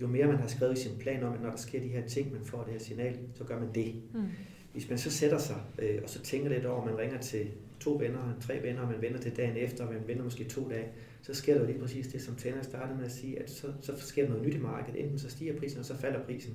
jo 0.00 0.06
mere 0.06 0.26
man 0.26 0.36
har 0.36 0.48
skrevet 0.48 0.78
i 0.78 0.82
sin 0.82 0.98
plan 0.98 1.22
om, 1.22 1.32
at 1.32 1.42
når 1.42 1.50
der 1.50 1.56
sker 1.56 1.80
de 1.80 1.88
her 1.88 2.06
ting, 2.06 2.32
man 2.32 2.44
får 2.44 2.62
det 2.62 2.72
her 2.72 2.80
signal, 2.80 3.18
så 3.34 3.44
gør 3.44 3.58
man 3.58 3.68
det. 3.74 3.94
Mm. 4.14 4.22
hvis 4.72 4.88
man 4.88 4.98
så 4.98 5.10
sætter 5.10 5.38
sig 5.38 5.60
øh, 5.78 6.00
og 6.02 6.08
så 6.08 6.22
tænker 6.22 6.48
lidt 6.48 6.66
over, 6.66 6.84
man 6.84 6.98
ringer 6.98 7.18
til 7.18 7.50
to 7.80 7.96
venner, 8.00 8.34
tre 8.40 8.62
venner, 8.62 8.82
og 8.82 8.88
man 8.88 9.02
vender 9.02 9.20
til 9.20 9.36
dagen 9.36 9.56
efter, 9.56 9.84
og 9.84 9.92
man 9.92 10.02
vender 10.06 10.24
måske 10.24 10.44
to 10.44 10.68
dage, 10.70 10.88
så 11.22 11.34
sker 11.34 11.54
der 11.54 11.60
jo 11.60 11.66
lige 11.66 11.78
præcis 11.78 12.06
det, 12.06 12.22
som 12.22 12.34
Tanner 12.34 12.62
startede 12.62 12.96
med 12.96 13.04
at 13.04 13.12
sige, 13.12 13.42
at 13.42 13.50
så, 13.50 13.72
så 13.80 13.92
sker 13.98 14.22
der 14.22 14.30
noget 14.30 14.46
nyt 14.46 14.54
i 14.54 14.58
markedet. 14.58 15.00
Enten 15.00 15.18
så 15.18 15.30
stiger 15.30 15.56
prisen, 15.58 15.78
og 15.78 15.84
så 15.84 15.96
falder 15.96 16.24
prisen. 16.24 16.54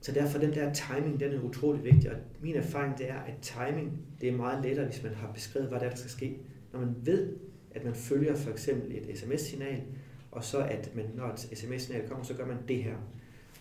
Så 0.00 0.12
derfor 0.12 0.38
den 0.38 0.54
der 0.54 0.72
timing, 0.72 1.20
den 1.20 1.32
er 1.32 1.40
utrolig 1.40 1.84
vigtig, 1.84 2.10
og 2.10 2.16
min 2.40 2.54
erfaring 2.54 2.98
det 2.98 3.10
er, 3.10 3.18
at 3.18 3.34
timing, 3.42 4.00
det 4.20 4.28
er 4.28 4.36
meget 4.36 4.64
lettere, 4.64 4.86
hvis 4.86 5.02
man 5.02 5.14
har 5.14 5.32
beskrevet, 5.32 5.68
hvad 5.68 5.80
der, 5.80 5.86
er, 5.86 5.90
der 5.90 5.96
skal 5.96 6.10
ske. 6.10 6.38
Når 6.72 6.80
man 6.80 6.94
ved, 7.02 7.36
at 7.70 7.84
man 7.84 7.94
følger 7.94 8.34
for 8.34 8.50
eksempel 8.50 8.96
et 8.96 9.18
sms-signal, 9.18 9.82
og 10.30 10.44
så 10.44 10.58
at 10.58 10.90
man, 10.94 11.04
når 11.14 11.24
et 11.26 11.38
sms-signal 11.38 12.08
kommer, 12.08 12.24
så 12.24 12.34
gør 12.34 12.46
man 12.46 12.56
det 12.68 12.82
her. 12.82 12.96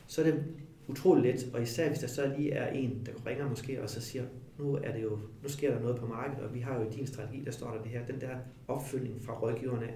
Så 0.08 0.22
er 0.22 0.26
det 0.26 0.44
utrolig 0.88 1.24
let, 1.24 1.50
og 1.54 1.62
især 1.62 1.88
hvis 1.88 2.00
der 2.00 2.08
så 2.08 2.34
lige 2.38 2.52
er 2.52 2.72
en, 2.72 3.02
der 3.06 3.12
ringer 3.28 3.50
måske, 3.50 3.84
og 3.84 3.90
så 3.90 4.02
siger, 4.02 4.24
nu, 4.60 4.76
er 4.84 4.92
det 4.92 5.04
jo, 5.04 5.20
nu 5.44 5.50
sker 5.50 5.74
der 5.74 5.82
noget 5.82 5.96
på 5.96 6.06
markedet, 6.06 6.44
og 6.44 6.54
vi 6.54 6.60
har 6.60 6.80
jo 6.80 6.90
i 6.90 6.90
din 6.90 7.08
strategi, 7.08 7.44
der 7.46 7.52
står 7.52 7.72
der 7.72 7.82
det 7.82 7.92
her, 7.92 8.06
den 8.06 8.22
der 8.22 8.36
opfølgning 8.68 9.22
fra 9.22 9.34
rådgiverne, 9.34 9.88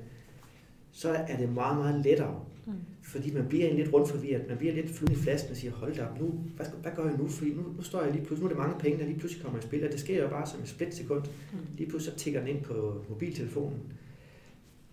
så 0.92 1.10
er 1.10 1.38
det 1.38 1.54
meget, 1.54 1.78
meget 1.78 2.06
lettere. 2.06 2.46
Mm. 2.66 2.74
Fordi 3.02 3.34
man 3.34 3.48
bliver 3.48 3.74
lidt 3.74 3.94
rundt 3.94 4.10
forvirret, 4.10 4.48
man 4.48 4.58
bliver 4.58 4.74
lidt 4.74 4.90
flud 4.90 5.10
i 5.10 5.16
flasken 5.16 5.52
og 5.52 5.58
siger, 5.58 5.74
hold 5.74 5.96
da 5.96 6.06
op, 6.06 6.20
nu, 6.20 6.28
hvad, 6.28 6.66
hvad 6.82 6.92
gør 6.96 7.06
jeg 7.06 7.18
nu? 7.18 7.28
Fordi 7.28 7.54
nu, 7.54 7.62
nu 7.78 7.82
står 7.82 8.02
jeg 8.02 8.12
lige 8.12 8.26
pludselig, 8.26 8.40
nu 8.40 8.46
er 8.46 8.50
det 8.50 8.68
mange 8.68 8.80
penge, 8.80 9.00
der 9.00 9.06
lige 9.06 9.20
pludselig 9.20 9.44
kommer 9.44 9.60
i 9.60 9.62
spil, 9.62 9.86
og 9.86 9.92
det 9.92 10.00
sker 10.00 10.24
jo 10.24 10.30
bare 10.30 10.48
som 10.48 10.62
et 10.62 10.68
splitsekund. 10.68 11.24
Mm. 11.54 11.60
Lige 11.78 11.90
pludselig 11.90 12.14
så 12.14 12.20
tigger 12.20 12.40
den 12.40 12.50
ind 12.50 12.64
på 12.64 13.04
mobiltelefonen. 13.10 13.80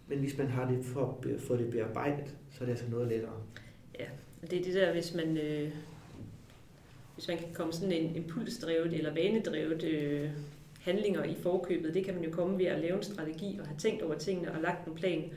Men 0.08 0.18
hvis 0.18 0.38
man 0.38 0.46
har 0.46 0.70
det 0.70 0.84
for, 0.84 1.24
fået 1.38 1.58
det 1.58 1.70
bearbejdet, 1.70 2.36
så 2.50 2.58
er 2.60 2.64
det 2.64 2.72
altså 2.72 2.90
noget 2.90 3.08
lettere. 3.08 3.32
Ja, 3.98 4.06
det 4.42 4.58
er 4.58 4.64
det 4.64 4.74
der, 4.74 4.92
hvis 4.92 5.14
man, 5.14 5.36
øh, 5.36 5.70
hvis 7.14 7.28
man 7.28 7.38
kan 7.38 7.54
komme 7.54 7.72
sådan 7.72 7.92
en 7.92 8.16
impulsdrevet 8.16 8.92
eller 8.92 9.14
vanedrevet 9.14 9.84
øh, 9.84 10.30
handlinger 10.80 11.24
i 11.24 11.34
forkøbet, 11.34 11.94
det 11.94 12.04
kan 12.04 12.14
man 12.14 12.24
jo 12.24 12.30
komme 12.30 12.58
ved 12.58 12.66
at 12.66 12.80
lave 12.80 12.96
en 12.96 13.02
strategi 13.02 13.58
og 13.60 13.66
have 13.66 13.78
tænkt 13.78 14.02
over 14.02 14.14
tingene 14.18 14.52
og 14.52 14.62
lagt 14.62 14.86
en 14.86 14.94
plan, 14.94 15.30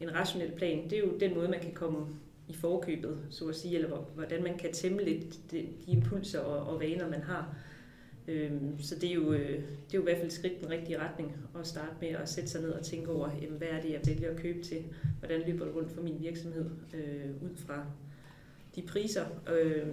en 0.00 0.14
rationel 0.14 0.50
plan. 0.50 0.84
Det 0.84 0.92
er 0.92 1.02
jo 1.02 1.18
den 1.20 1.34
måde, 1.34 1.48
man 1.48 1.60
kan 1.60 1.72
komme 1.72 2.06
i 2.48 2.54
forkøbet, 2.54 3.18
så 3.30 3.48
at 3.48 3.56
sige, 3.56 3.74
eller 3.74 3.96
hvordan 4.14 4.42
man 4.42 4.58
kan 4.58 4.72
tæmme 4.72 5.04
lidt 5.04 5.50
de, 5.50 5.56
de 5.86 5.92
impulser 5.92 6.40
og, 6.40 6.74
og 6.74 6.80
vaner, 6.80 7.10
man 7.10 7.22
har. 7.22 7.56
Øhm, 8.28 8.80
så 8.80 8.94
det 8.94 9.10
er, 9.10 9.14
jo, 9.14 9.32
øh, 9.32 9.48
det 9.48 9.94
er 9.94 9.94
jo 9.94 10.00
i 10.00 10.04
hvert 10.04 10.18
fald 10.18 10.30
skridt 10.30 10.52
i 10.52 10.60
den 10.62 10.70
rigtige 10.70 10.98
retning 10.98 11.36
at 11.60 11.66
starte 11.66 11.94
med 12.00 12.08
at 12.08 12.28
sætte 12.28 12.50
sig 12.50 12.60
ned 12.60 12.70
og 12.70 12.84
tænke 12.84 13.10
over, 13.10 13.30
jamen, 13.42 13.58
hvad 13.58 13.68
er 13.68 13.80
det, 13.80 13.90
jeg 13.90 14.00
vælger 14.06 14.30
at 14.30 14.36
købe 14.36 14.62
til? 14.62 14.84
Hvordan 15.18 15.42
løber 15.46 15.64
det 15.64 15.74
rundt 15.74 15.92
for 15.92 16.02
min 16.02 16.16
virksomhed 16.20 16.70
øh, 16.94 17.30
ud 17.42 17.56
fra 17.56 17.86
de 18.76 18.82
priser? 18.82 19.24
Øh, 19.52 19.86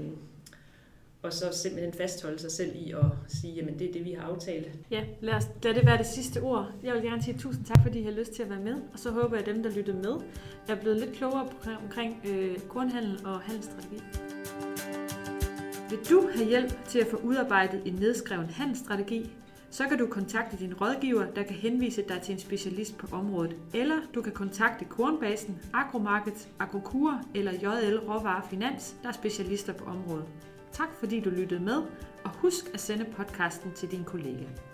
og 1.23 1.33
så 1.33 1.45
simpelthen 1.53 1.93
fastholde 1.93 2.39
sig 2.39 2.51
selv 2.51 2.75
i 2.75 2.91
at 2.91 3.05
sige, 3.27 3.53
jamen 3.53 3.79
det 3.79 3.89
er 3.89 3.93
det, 3.93 4.05
vi 4.05 4.11
har 4.11 4.23
aftalt. 4.27 4.69
Ja, 4.91 5.03
lad, 5.21 5.33
os, 5.33 5.47
lad 5.63 5.73
det 5.73 5.85
være 5.85 5.97
det 5.97 6.05
sidste 6.05 6.41
ord. 6.41 6.71
Jeg 6.83 6.93
vil 6.93 7.03
gerne 7.03 7.23
sige 7.23 7.37
tusind 7.37 7.65
tak, 7.65 7.83
fordi 7.83 7.99
I 7.99 8.03
har 8.03 8.11
lyst 8.11 8.31
til 8.31 8.43
at 8.43 8.49
være 8.49 8.59
med, 8.59 8.75
og 8.93 8.99
så 8.99 9.11
håber 9.11 9.37
jeg, 9.37 9.47
at 9.47 9.55
dem, 9.55 9.63
der 9.63 9.71
lyttede 9.71 9.97
med, 9.97 10.13
er 10.67 10.75
blevet 10.75 10.99
lidt 10.99 11.13
klogere 11.13 11.49
omkring 11.83 12.21
øh, 12.27 12.59
kornhandel 12.59 13.19
og 13.25 13.39
handelsstrategi. 13.39 14.01
Vil 15.89 15.99
du 16.09 16.29
have 16.35 16.49
hjælp 16.49 16.85
til 16.87 16.99
at 16.99 17.07
få 17.07 17.17
udarbejdet 17.17 17.81
en 17.85 17.93
nedskreven 17.93 18.45
handelsstrategi, 18.45 19.31
så 19.71 19.87
kan 19.87 19.97
du 19.97 20.07
kontakte 20.07 20.57
din 20.57 20.73
rådgiver, 20.73 21.25
der 21.25 21.43
kan 21.43 21.55
henvise 21.55 22.01
dig 22.01 22.21
til 22.21 22.33
en 22.33 22.39
specialist 22.39 22.97
på 22.97 23.15
området. 23.15 23.55
Eller 23.73 23.95
du 24.15 24.21
kan 24.21 24.33
kontakte 24.33 24.85
Kornbasen, 24.85 25.61
Agromarket, 25.73 26.49
Agrokura 26.59 27.23
eller 27.35 27.51
JL 27.51 27.97
Råvarer 27.97 28.47
Finans, 28.49 28.95
der 29.03 29.09
er 29.09 29.13
specialister 29.13 29.73
på 29.73 29.85
området. 29.85 30.25
Tak 30.71 30.89
fordi 30.99 31.19
du 31.19 31.29
lyttede 31.29 31.59
med, 31.59 31.83
og 32.23 32.29
husk 32.29 32.65
at 32.73 32.79
sende 32.79 33.05
podcasten 33.05 33.71
til 33.71 33.91
din 33.91 34.03
kollegaer. 34.03 34.70